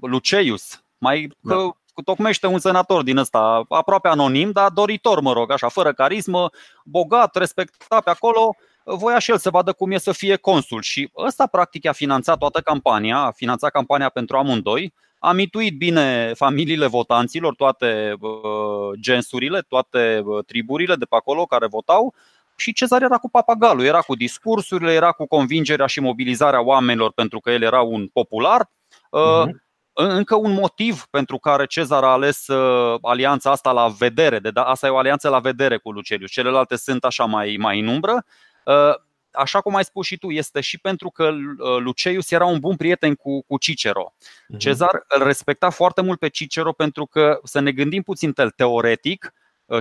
[0.01, 1.55] Luceius, mai da.
[2.03, 6.49] Tocmește un senator din ăsta, aproape anonim, dar doritor, mă rog, așa, fără carismă,
[6.85, 10.81] bogat, respectat pe acolo, voia și el să vadă cum e să fie consul.
[10.81, 16.33] Și ăsta, practic, a finanțat toată campania, a finanțat campania pentru amândoi, a mituit bine
[16.35, 22.13] familiile votanților, toate uh, gensurile, toate uh, triburile de pe acolo care votau
[22.55, 27.39] și Cezar era cu papagalul, era cu discursurile, era cu convingerea și mobilizarea oamenilor pentru
[27.39, 28.61] că el era un popular.
[28.65, 29.49] Uh-huh.
[29.93, 34.63] Încă un motiv pentru care Cezar a ales uh, alianța asta la vedere, de, da,
[34.63, 38.25] asta e o alianță la vedere cu Lucerius, celelalte sunt așa mai, mai în umbră.
[38.65, 38.95] Uh,
[39.31, 42.75] așa cum ai spus și tu, este și pentru că uh, Luceius era un bun
[42.75, 44.13] prieten cu, cu Cicero.
[44.17, 44.57] Uh-huh.
[44.57, 49.33] Cezar îl respecta foarte mult pe Cicero pentru că, să ne gândim puțin teoretic,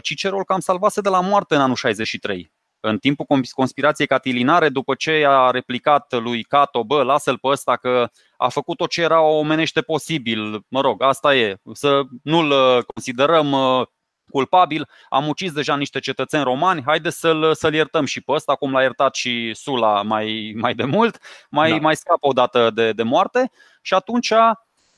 [0.03, 2.53] Cicero îl cam salvase de la moarte în anul 63
[2.85, 8.09] în timpul conspirației catilinare, după ce a replicat lui Cato, bă, lasă-l pe ăsta că
[8.37, 13.53] a făcut tot ce era omenește posibil, mă rog, asta e, să nu-l uh, considerăm
[13.53, 13.87] uh,
[14.31, 18.73] culpabil, am ucis deja niște cetățeni romani, haide să-l, să-l iertăm și pe ăsta, cum
[18.73, 21.19] l-a iertat și Sula mai, mai de mult,
[21.51, 21.77] mai, da.
[21.77, 23.51] mai scapă o dată de, de moarte.
[23.83, 24.33] Și atunci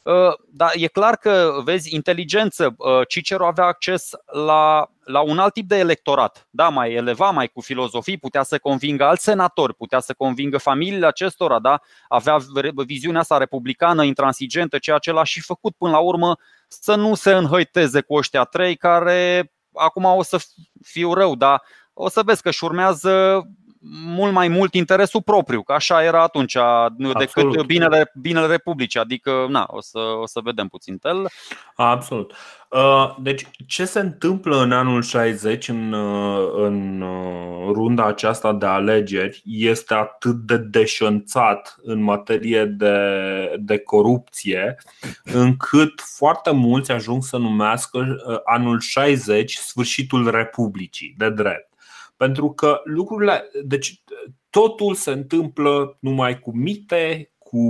[0.04, 5.52] Uh, dar e clar că, vezi, inteligență, uh, Cicero avea acces la, la un alt
[5.52, 10.00] tip de electorat, da, mai eleva, mai cu filozofii, putea să convingă alți senatori, putea
[10.00, 12.38] să convingă familiile acestora, da, avea
[12.86, 16.36] viziunea asta republicană, intransigentă, ceea ce l-a și făcut până la urmă
[16.68, 20.38] să nu se înhăiteze cu ăștia trei care acum o să
[20.82, 23.42] fiu rău, dar o să vezi că își urmează
[24.06, 26.56] mult mai mult interesul propriu, că așa era atunci,
[26.96, 27.66] decât Absolut.
[27.66, 29.00] binele, binele Republicii.
[29.00, 31.28] Adică, na, o să, o să vedem puțin tel.
[31.74, 32.34] Absolut.
[32.70, 38.66] Uh, deci, ce se întâmplă în anul 60, în, uh, în uh, runda aceasta de
[38.66, 42.96] alegeri, este atât de deșanțat în materie de,
[43.60, 44.76] de corupție,
[45.24, 51.73] încât foarte mulți ajung să numească anul 60 sfârșitul Republicii, de drept.
[52.16, 54.02] Pentru că lucrurile, deci
[54.50, 57.62] totul se întâmplă numai cu mite, cu,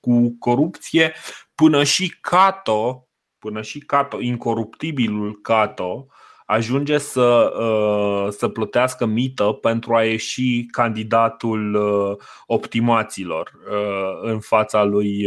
[0.00, 1.12] cu corupție,
[1.54, 3.08] până și Cato,
[3.38, 6.06] până și Cato, incoruptibilul Cato,
[6.50, 12.16] ajunge să, uh, să plătească mită pentru a ieși candidatul uh,
[12.46, 15.26] optimaților uh, în fața lui,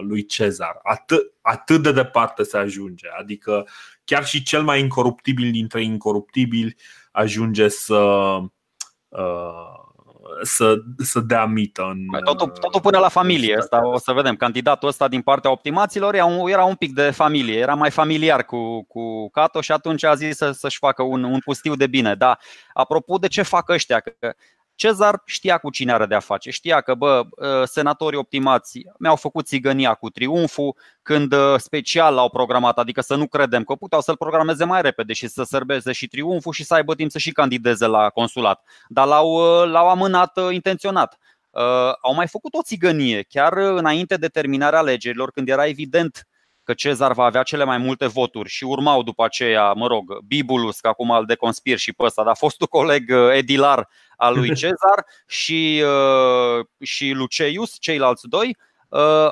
[0.00, 0.78] lui Cezar.
[0.82, 3.06] Atât, atât de departe se ajunge.
[3.18, 3.66] Adică
[4.04, 6.76] chiar și cel mai incoruptibil dintre incoruptibili
[7.12, 8.38] ajunge să
[9.08, 9.82] uh,
[10.42, 14.36] să, să dea mită în, totul, totul până la familie asta, o să vedem.
[14.36, 18.44] Candidatul ăsta din partea optimaților era un, era un pic de familie, era mai familiar
[18.44, 22.14] cu, cu Cato și atunci a zis să, să-și facă un, un pustiu de bine.
[22.14, 22.38] Dar
[22.72, 24.34] apropo de ce fac ăștia, că
[24.74, 29.46] Cezar știa cu cine are de-a face, știa că bă, ă, senatorii optimați mi-au făcut
[29.46, 34.16] țigănia cu triumful când ă, special l-au programat, adică să nu credem că puteau să-l
[34.16, 37.86] programeze mai repede și să sărbeze și triumful și să aibă timp să și candideze
[37.86, 41.18] la consulat, dar l-au, ă, l-au amânat intenționat.
[42.00, 46.26] Au mai făcut o țigănie chiar înainte de terminarea alegerilor, când era evident
[46.62, 50.80] că Cezar va avea cele mai multe voturi și urmau după aceea, mă rog, Bibulus,
[50.80, 55.82] că acum îl deconspir și pe ăsta, dar fostul coleg edilar al lui Cezar și,
[55.84, 58.56] uh, și Luceius, ceilalți doi.
[58.88, 59.30] Uh,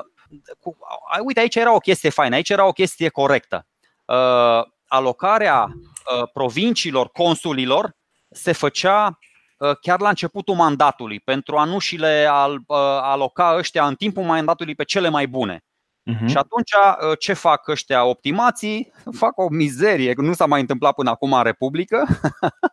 [0.59, 0.77] cu,
[1.25, 3.67] uite, aici era o chestie faină, aici era o chestie corectă.
[4.05, 7.95] Uh, alocarea uh, provinciilor, consulilor,
[8.29, 9.19] se făcea
[9.57, 13.95] uh, chiar la începutul mandatului, pentru a nu și le al, uh, aloca ăștia în
[13.95, 15.63] timpul mandatului pe cele mai bune.
[16.09, 16.27] Uh-huh.
[16.27, 16.71] Și atunci
[17.09, 18.91] ă, ce fac ăștia optimații?
[19.19, 22.07] Fac o mizerie, nu s-a mai întâmplat până acum în Republică.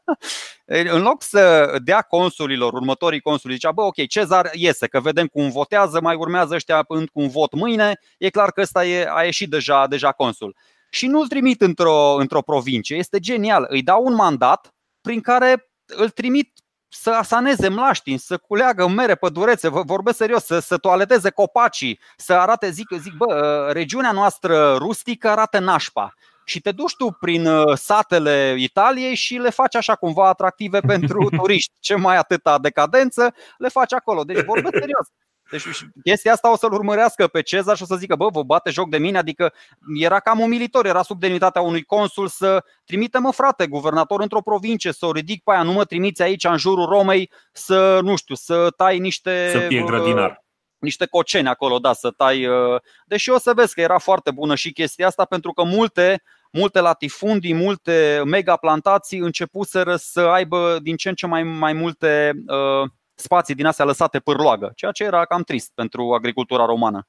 [0.95, 5.51] în loc să dea consulilor, următorii consuli, zicea, bă, ok, Cezar iese, că vedem cum
[5.51, 9.23] votează, mai urmează ăștia până cu un vot mâine, e clar că ăsta e, a
[9.23, 10.57] ieșit deja, deja consul.
[10.91, 16.09] Și nu-l trimit într-o, într-o provincie, este genial, îi dau un mandat prin care îl
[16.11, 16.53] trimit
[16.89, 22.33] să asaneze mlaștini, să culeagă mere pădurețe, vă vorbesc serios, să, să toaleteze copacii, să
[22.35, 23.35] arate, zic, zic, bă,
[23.69, 26.15] ă, regiunea noastră rustică arată nașpa.
[26.45, 31.29] Și te duci tu prin ă, satele Italiei și le faci așa cumva atractive pentru
[31.39, 31.73] turiști.
[31.81, 34.23] Ce mai atâta decadență, le faci acolo.
[34.25, 35.07] Deci vorbesc serios.
[35.51, 35.63] Deci
[36.05, 38.89] chestia asta o să-l urmărească pe Cezar și o să zică, bă, vă bate joc
[38.89, 39.53] de mine, adică
[40.01, 44.93] era cam umilitor, era sub demnitatea unui consul să trimite mă frate, guvernator într-o provincie,
[44.93, 48.35] să o ridic pe aia, nu mă trimiți aici în jurul Romei să, nu știu,
[48.35, 49.49] să tai niște...
[49.53, 50.47] Să fie grădinar
[50.79, 52.47] niște coceni acolo, da, să tai.
[52.47, 56.23] Uh, deși o să vezi că era foarte bună și chestia asta, pentru că multe,
[56.53, 62.33] multe latifundii, multe mega plantații începuseră să aibă din ce în ce mai, mai multe
[62.47, 62.91] uh,
[63.21, 67.09] spații din astea lăsate pârloagă, ceea ce era cam trist pentru agricultura romană.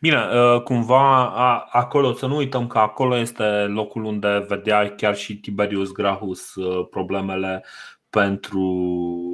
[0.00, 0.26] Bine,
[0.64, 1.28] cumva
[1.70, 6.52] acolo, să nu uităm că acolo este locul unde vedea chiar și Tiberius Grahus
[6.90, 7.64] problemele
[8.10, 8.68] pentru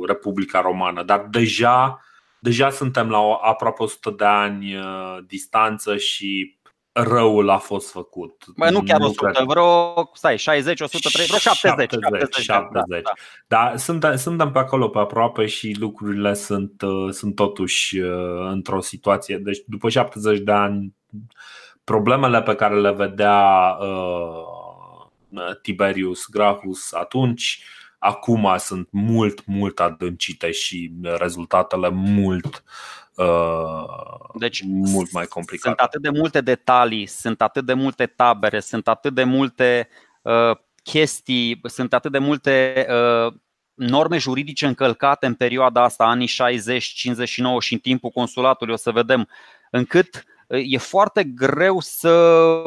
[0.06, 2.00] Republica Romană, dar deja,
[2.38, 4.74] deja suntem la o, aproape 100 de ani
[5.26, 6.58] distanță și
[6.92, 8.44] răul a fost făcut.
[8.56, 9.46] Bă, nu chiar 100, cred.
[9.46, 11.90] vreo, stai, 60, 103, vreo 70.
[11.90, 13.02] 70, 70, 70.
[13.02, 13.12] Da, da.
[13.46, 18.80] Dar suntem, suntem pe acolo pe aproape și lucrurile sunt, uh, sunt totuși uh, într-o
[18.80, 19.36] situație.
[19.36, 20.94] Deci după 70 de ani,
[21.84, 27.64] problemele pe care le vedea uh, Tiberius Gracchus atunci,
[27.98, 33.01] acum sunt mult, mult adâncite și rezultatele mult uh, Uh,
[34.34, 35.64] deci, mult mai complicat.
[35.64, 39.88] Sunt atât de multe detalii, sunt atât de multe tabere, sunt atât de multe
[40.22, 43.34] uh, chestii, sunt atât de multe uh,
[43.74, 48.90] norme juridice încălcate în perioada asta, anii 60, 59 și în timpul consulatului, o să
[48.90, 49.28] vedem,
[49.70, 52.62] încât uh, e foarte greu să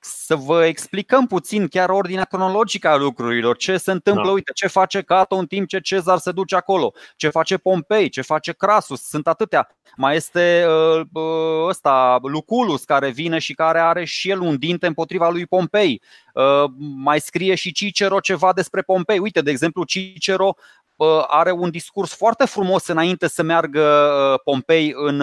[0.00, 4.30] să vă explicăm puțin chiar ordinea cronologică a lucrurilor, ce se întâmplă, da.
[4.30, 8.20] uite, ce face Cato în timp ce Cezar se duce acolo, ce face Pompei, ce
[8.20, 9.68] face Crasus, sunt atâtea.
[9.96, 14.86] Mai este uh, uh, ăsta, Luculus, care vine și care are și el un dinte
[14.86, 16.02] împotriva lui Pompei.
[16.34, 19.18] Uh, mai scrie și Cicero ceva despre Pompei.
[19.18, 20.54] Uite, de exemplu, Cicero
[21.26, 25.20] are un discurs foarte frumos înainte să meargă Pompei în,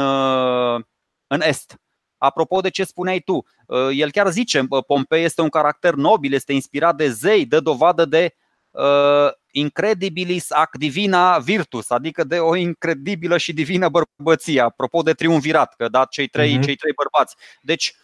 [1.28, 1.76] în Est
[2.18, 6.54] Apropo de ce spuneai tu, uh, el chiar zice, Pompei este un caracter nobil, este
[6.54, 8.36] inspirat de zei, dă dovadă de
[8.72, 15.76] uh, incredibilis ac divina virtus, adică de o incredibilă și divină bărbăție, apropo de triumvirat,
[15.76, 16.64] că da, cei trei, uh-huh.
[16.64, 17.36] cei trei bărbați.
[17.62, 17.96] Deci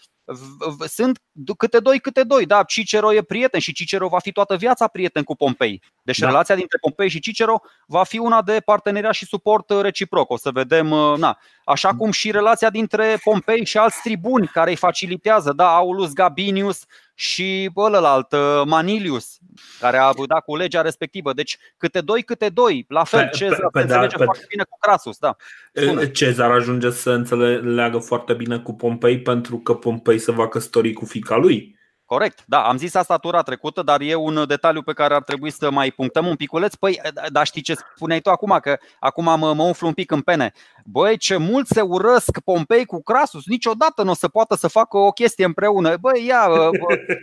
[0.88, 1.20] sunt
[1.58, 2.46] câte doi, câte doi.
[2.46, 5.82] Da, Cicero e prieten și Cicero va fi toată viața prieten cu Pompei.
[6.04, 6.28] Deci da.
[6.28, 10.30] relația dintre Pompei și Cicero va fi una de parteneriat și suport reciproc.
[10.32, 14.70] O să vedem, uh, na, așa cum și relația dintre Pompei și alți tribuni care
[14.70, 19.38] îi facilitează, da, Aulus Gabinius și ălălalt, uh, Manilius,
[19.80, 21.34] care a dat cu legea respectivă.
[21.34, 22.86] Deci câte doi, câte doi.
[22.88, 25.18] La fel, pe, Cezar pe, pe, se da, înțelege pe, foarte bine cu Crasus.
[25.18, 25.36] Da.
[25.74, 26.12] Spune.
[26.12, 31.06] Cezar ajunge să înțeleagă foarte bine cu Pompei pentru că Pompei se va căsători cu
[31.06, 31.82] fica lui.
[32.14, 35.52] Corect, da, am zis asta tura trecută, dar e un detaliu pe care ar trebui
[35.52, 36.76] să mai punctăm un piculeț.
[36.76, 37.02] Păi,
[37.32, 40.54] dar știi ce spuneai tu acum, că acum mă, mă umflu un pic în pene.
[40.86, 44.98] Băi, ce mult se urăsc Pompei cu Crasus, niciodată nu o să poată să facă
[44.98, 45.98] o chestie împreună.
[45.98, 46.70] Băi, ia, bă,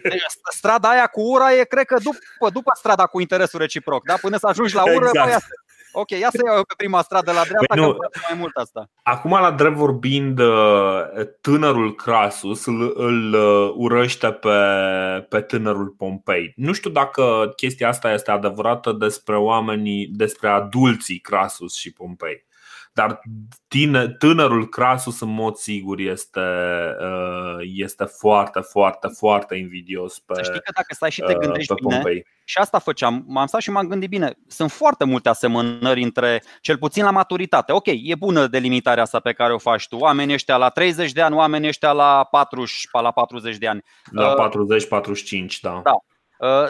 [0.57, 4.15] strada aia cu ura e, cred că după, după strada cu interesul reciproc, da?
[4.21, 5.29] Până să ajungi la ură, exact.
[5.29, 5.39] băi,
[5.93, 7.93] Ok, ia să iau pe prima stradă la dreapta, păi nu.
[7.93, 8.91] că mai mult asta.
[9.03, 11.03] Acum, la drept vorbind, uh,
[11.41, 14.51] tânărul Crasus îl, îl uh, urăște pe,
[15.29, 16.53] pe tânărul Pompei.
[16.57, 22.49] Nu știu dacă chestia asta este adevărată despre oamenii, despre adulții Crasus și Pompei.
[22.93, 23.21] Dar
[23.69, 26.41] tine, tânărul Crasus în mod sigur este,
[27.01, 31.39] uh, este foarte, foarte, foarte invidios pe Să știi că dacă stai și te uh,
[31.39, 32.27] gândești bine, Pompei.
[32.45, 36.79] și asta făceam, m-am stat și m-am gândit bine, sunt foarte multe asemănări între, cel
[36.79, 37.73] puțin la maturitate.
[37.73, 39.97] Ok, e bună delimitarea asta pe care o faci tu.
[39.97, 43.83] Oamenii ăștia la 30 de ani, oamenii ăștia la 40, la 40 de ani.
[44.11, 45.83] La 40-45, da.
[45.85, 45.95] Da.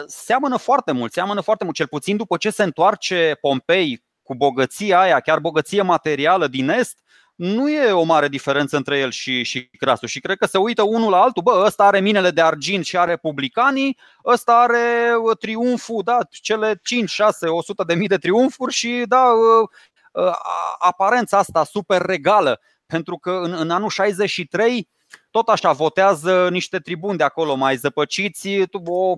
[0.05, 4.99] Seamănă foarte mult, seamănă foarte mult, cel puțin după ce se întoarce Pompei cu bogăția
[4.99, 6.99] aia, chiar bogăție materială din Est,
[7.35, 10.83] nu e o mare diferență între el și, și Crasus și cred că se uită
[10.83, 15.37] unul la altul, bă, ăsta are minele de argint și are publicanii, ăsta are uh,
[15.37, 19.69] triumful, da, cele 5, 6, 100 de mii de triumfuri și da, uh,
[20.11, 20.35] uh,
[20.79, 24.89] aparența asta super regală, pentru că în, în anul 63
[25.31, 28.47] tot așa votează niște tribuni de acolo mai zăpăciți,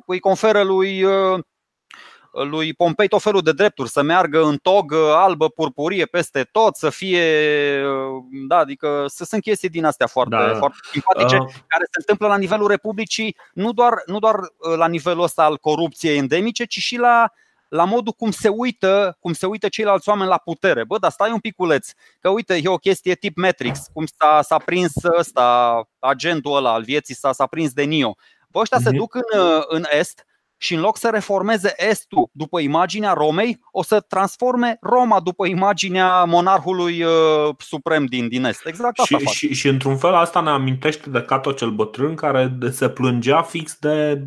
[0.05, 1.05] îi conferă lui
[2.33, 6.89] lui Pompei tot felul de drepturi, să meargă în togă albă, purpurie peste tot, să
[6.89, 7.25] fie,
[8.47, 10.55] da, adică să sunt chestii din astea foarte, da.
[10.55, 11.45] foarte simpatice, uh.
[11.67, 15.57] care se întâmplă la nivelul Republicii, nu doar, nu doar uh, la nivelul ăsta al
[15.57, 17.31] corupției endemice, ci și la
[17.67, 20.83] la modul cum se uită, cum se uită ceilalți oameni la putere.
[20.83, 24.57] Bă, dar stai un piculeț, că uite, e o chestie tip Matrix, cum s-a, s-a
[24.57, 28.15] prins ăsta, agentul ăla al vieții s-a, s-a prins de Nio.
[28.47, 28.83] Bă, ăștia uh-huh.
[28.83, 28.97] se mhm.
[28.97, 29.23] duc în,
[29.67, 30.25] în Est,
[30.63, 36.23] și în loc să reformeze Estul după imaginea Romei, o să transforme Roma după imaginea
[36.23, 38.65] monarhului uh, suprem din, din Est.
[38.65, 42.57] Exact asta și, și, și într-un fel asta ne amintește de Cato cel bătrân care
[42.71, 44.25] se plângea fix de,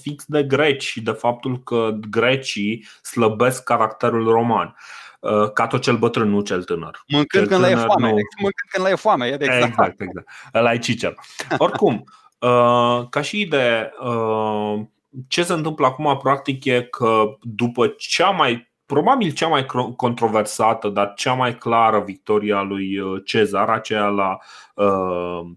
[0.00, 4.76] fix de greci și de faptul că grecii slăbesc caracterul roman.
[5.20, 7.02] Uh, Cato cel bătrân, nu cel tânăr.
[7.06, 8.08] Mâncând cel când le e foame.
[8.08, 8.14] Nu...
[8.14, 9.64] Mâncând când le e foame, e exact.
[9.64, 10.28] Exact, exact.
[10.54, 11.14] Ăla e Cicer.
[11.58, 12.04] Oricum,
[12.38, 14.80] uh, ca și idee, uh,
[15.28, 21.12] ce se întâmplă acum practic e că după cea mai probabil cea mai controversată, dar
[21.16, 24.38] cea mai clară victoria lui uh, Cezar, aceea la
[24.74, 25.50] uh,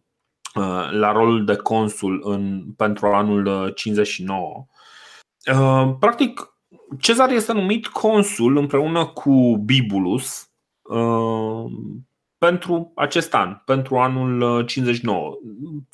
[0.91, 4.65] la rolul de consul în, pentru anul 59.
[5.99, 6.57] Practic,
[6.99, 10.51] Cezar este numit consul împreună cu Bibulus
[12.37, 15.37] pentru acest an, pentru anul 59.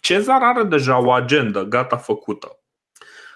[0.02, 2.59] Cezar are deja o agendă gata făcută.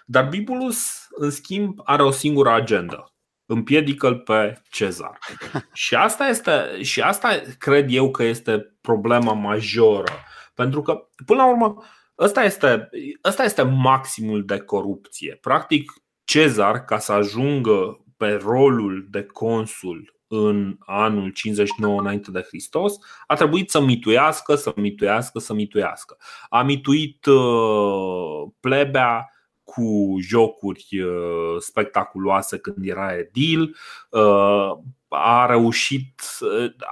[0.06, 3.14] Dar Bibulus, în schimb, are o singură agendă.
[3.46, 5.18] Împiedică-l pe Cezar.
[5.74, 10.14] Și asta, este, și asta cred eu că este problema majoră.
[10.54, 11.84] Pentru că, până la urmă,
[12.20, 12.90] ăsta este,
[13.24, 15.38] ăsta este maximul de corupție.
[15.42, 15.92] Practic,
[16.24, 22.94] Cezar, ca să ajungă pe rolul de consul în anul 59 înainte de Hristos,
[23.28, 26.18] a trebuit să mituiască, să mituiască, să mituiască.
[26.50, 29.33] A mituit uh, plebea
[29.74, 33.76] cu jocuri uh, spectaculoase când era edil,
[34.10, 36.22] uh, a reușit,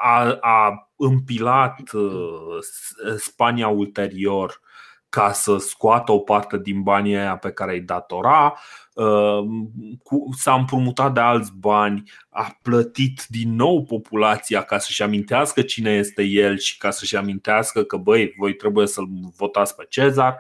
[0.03, 1.79] a, a împilat
[3.17, 4.61] Spania ulterior
[5.09, 8.53] ca să scoată o parte din banii aia pe care îi datora,
[10.38, 16.23] s-a împrumutat de alți bani, a plătit din nou populația ca să-și amintească cine este
[16.23, 19.07] el și ca să-și amintească că băi, voi trebuie să-l
[19.38, 20.38] votați pe Cezar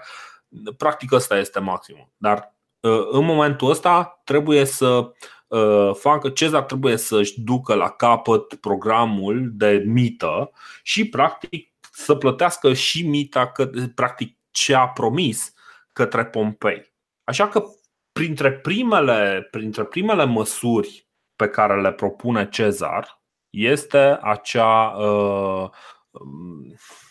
[0.77, 2.09] Practic ăsta este maximul.
[2.17, 5.11] Dar uh, în momentul ăsta trebuie să
[5.47, 10.51] uh, facă Cezar trebuie să-și ducă la capăt programul de mită
[10.83, 15.53] și practic să plătească și mita că, practic ce a promis
[15.93, 16.93] către Pompei.
[17.23, 17.63] Așa că
[18.11, 25.69] printre primele, printre primele măsuri pe care le propune Cezar este acea uh,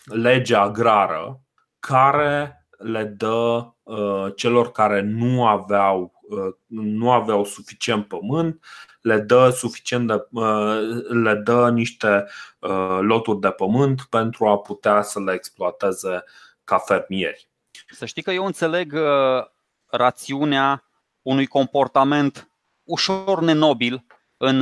[0.05, 1.41] lege agrară
[1.79, 8.63] care le dă uh, celor care nu aveau, uh, nu aveau suficient pământ,
[9.01, 10.79] le dă suficient de, uh,
[11.09, 12.27] le dă niște
[12.99, 16.23] loturi de pământ pentru a putea să le exploateze
[16.63, 17.49] ca fermieri.
[17.89, 18.93] Să știi că eu înțeleg
[19.85, 20.83] rațiunea
[21.21, 22.49] unui comportament
[22.83, 24.05] ușor nenobil
[24.37, 24.61] în,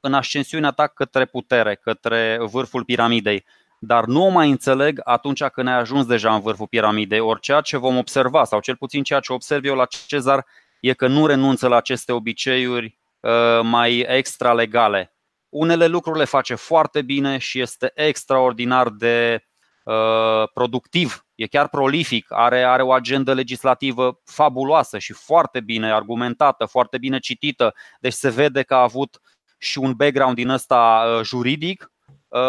[0.00, 3.44] în ascensiunea ta către putere, către vârful piramidei
[3.78, 7.20] dar nu o mai înțeleg atunci când ai ajuns deja în vârful piramidei.
[7.20, 10.46] Ori ceea ce vom observa, sau cel puțin ceea ce observ eu la Cezar,
[10.80, 15.14] e că nu renunță la aceste obiceiuri uh, mai extra legale.
[15.48, 19.44] Unele lucruri le face foarte bine și este extraordinar de
[19.84, 26.64] uh, productiv, e chiar prolific, are, are o agendă legislativă fabuloasă și foarte bine argumentată,
[26.64, 27.74] foarte bine citită.
[28.00, 29.20] Deci se vede că a avut
[29.58, 31.95] și un background din ăsta uh, juridic Uh,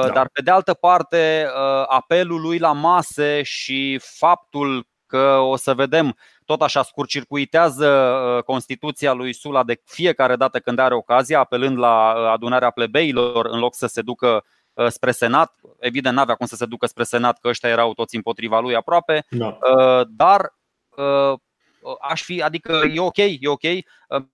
[0.06, 0.10] da.
[0.10, 5.74] Dar pe de altă parte, uh, apelul lui la mase și faptul că o să
[5.74, 11.78] vedem tot așa scurcircuitează uh, Constituția lui Sula de fiecare dată când are ocazia, apelând
[11.78, 14.44] la adunarea plebeilor în loc să se ducă
[14.88, 15.56] spre Senat.
[15.80, 19.26] Evident, n-avea cum să se ducă spre Senat, că ăștia erau toți împotriva lui aproape.
[19.30, 19.58] Da.
[20.10, 20.54] Dar
[22.02, 23.62] aș fi, adică e ok, e ok.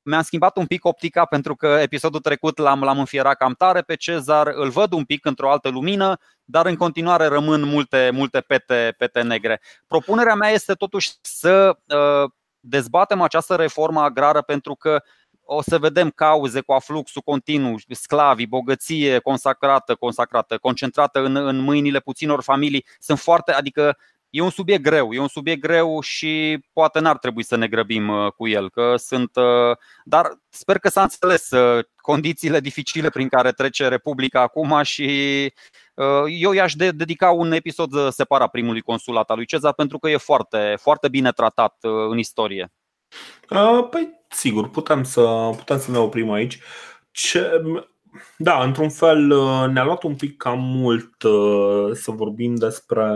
[0.02, 3.96] Mi-am schimbat un pic optica pentru că episodul trecut l-am, l-am înfierat cam tare pe
[3.96, 8.96] Cezar, îl văd un pic într-o altă lumină, dar în continuare rămân multe, multe pete,
[8.98, 9.62] pete negre.
[9.88, 15.04] Propunerea mea este totuși să uh, dezbatem această reformă agrară pentru că
[15.46, 22.00] o să vedem cauze cu afluxul continuu, sclavii, bogăție consacrată, consacrată, concentrată în, în mâinile
[22.00, 22.86] puținor familii.
[23.00, 23.98] Sunt foarte, adică
[24.34, 28.10] e un subiect greu, e un subiect greu și poate n-ar trebui să ne grăbim
[28.10, 33.28] uh, cu el, că sunt, uh, dar sper că s-a înțeles uh, condițiile dificile prin
[33.28, 35.44] care trece Republica acum și
[36.28, 40.76] eu i-aș dedica un episod separat primului consulat al lui Cezar pentru că e foarte,
[40.82, 41.78] foarte bine tratat
[42.10, 42.72] în istorie.
[43.90, 46.60] Păi, sigur, putem să, putem să ne oprim aici.
[47.12, 47.62] Ce,
[48.38, 49.28] da, într-un fel
[49.72, 51.16] ne-a luat un pic cam mult
[51.94, 53.08] să vorbim despre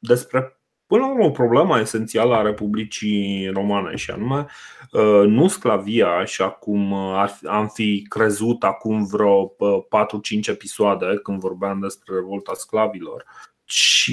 [0.00, 0.60] despre
[0.90, 4.46] Până la urmă, o problemă esențială a Republicii Romane și anume
[4.92, 11.40] uh, nu sclavia, așa cum uh, am fi crezut acum vreo 4-5 uh, episoade când
[11.40, 13.24] vorbeam despre revolta sclavilor,
[13.64, 14.12] ci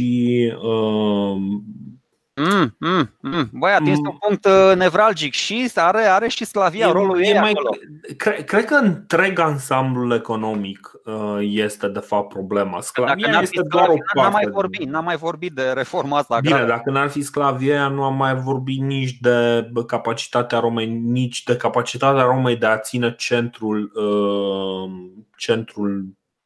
[2.40, 3.50] Mm, mm, mm.
[3.52, 4.10] Băi, atins mm.
[4.10, 7.70] un punct uh, nevralgic și are, are și Slavia e, rolul e ei mai, acolo.
[8.18, 12.82] Cre, cred că întreg ansamblul economic uh, este de fapt problema.
[12.82, 14.20] Sclavia dacă este doar o parte.
[14.22, 16.40] N-am mai, vorbit, n-am mai vorbit de reforma asta.
[16.40, 16.72] Bine, agrară.
[16.72, 22.24] dacă n-ar fi Sclavia, nu am mai vorbit nici de capacitatea Romei, nici de capacitatea
[22.24, 24.92] Romei de a ține centrul, uh,
[25.36, 26.06] centrul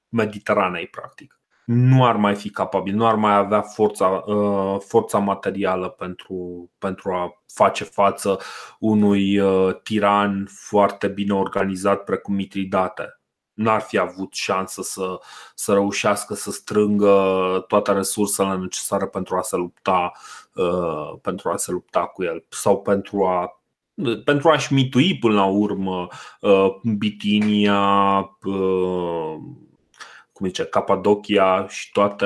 [0.10, 1.41] Mediteranei, practic
[1.73, 7.11] nu ar mai fi capabil, nu ar mai avea forța, uh, forța materială pentru, pentru
[7.11, 8.39] a face față
[8.80, 13.19] unui uh, tiran foarte bine organizat precum Mitridate.
[13.53, 15.19] n-ar fi avut șansă să,
[15.56, 17.15] să reușească să strângă
[17.68, 20.11] toate resursele necesare pentru a se lupta,
[21.22, 23.61] pentru a se lupta cu el sau pentru a
[24.23, 26.07] pentru a-și mitui până la urmă
[26.98, 28.22] Bitinia,
[30.42, 32.26] cum zice, Capadocia și toate,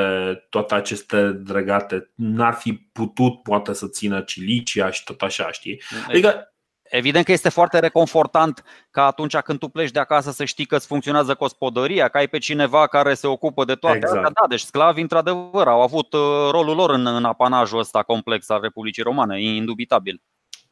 [0.50, 5.82] toate aceste dregate n-ar fi putut poate să țină Cilicia și tot așa, știi?
[6.08, 6.50] Adică
[6.90, 10.76] Evident că este foarte reconfortant ca atunci când tu pleci de acasă să știi că
[10.76, 14.16] îți funcționează gospodăria, că ai pe cineva care se ocupă de toate exact.
[14.16, 14.32] astea.
[14.42, 16.20] Da, deci sclavii într-adevăr au avut uh,
[16.52, 20.22] rolul lor în, în apanajul ăsta complex al Republicii Romane, indubitabil.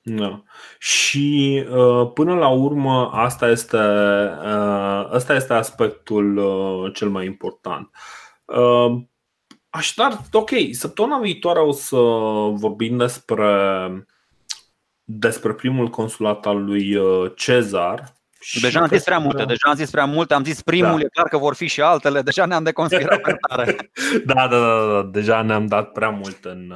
[0.05, 0.43] Da.
[0.79, 7.89] Și uh, până la urmă asta este, uh, asta este aspectul uh, cel mai important.
[9.69, 11.97] Așadar, ok, săptămâna viitoare o să
[12.51, 13.47] vorbim despre
[15.03, 16.97] despre primul consulat al lui
[17.35, 18.13] Cezar.
[18.61, 20.99] Deja am zis prea multe, deja am zis prea multe, am zis primul, da.
[20.99, 23.91] e clar că vor fi și altele, deja ne-am deconspirat prea tare.
[24.25, 26.73] da, da, da, da, deja ne-am dat prea mult în,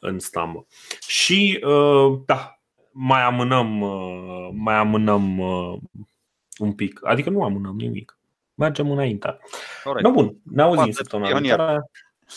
[0.00, 0.66] în stambă.
[1.08, 2.60] Și uh, da,
[2.90, 5.78] mai amânăm, uh, mai amânăm uh,
[6.58, 7.00] un pic.
[7.02, 8.18] Adică nu amânăm nimic.
[8.54, 9.38] Mergem înainte.
[9.84, 10.06] Corect.
[10.06, 11.90] No, bun, ne auzim săptămâna viitoare.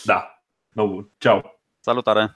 [0.03, 1.10] Da, no, bun.
[1.18, 1.60] Ciao.
[1.80, 2.35] Salutare.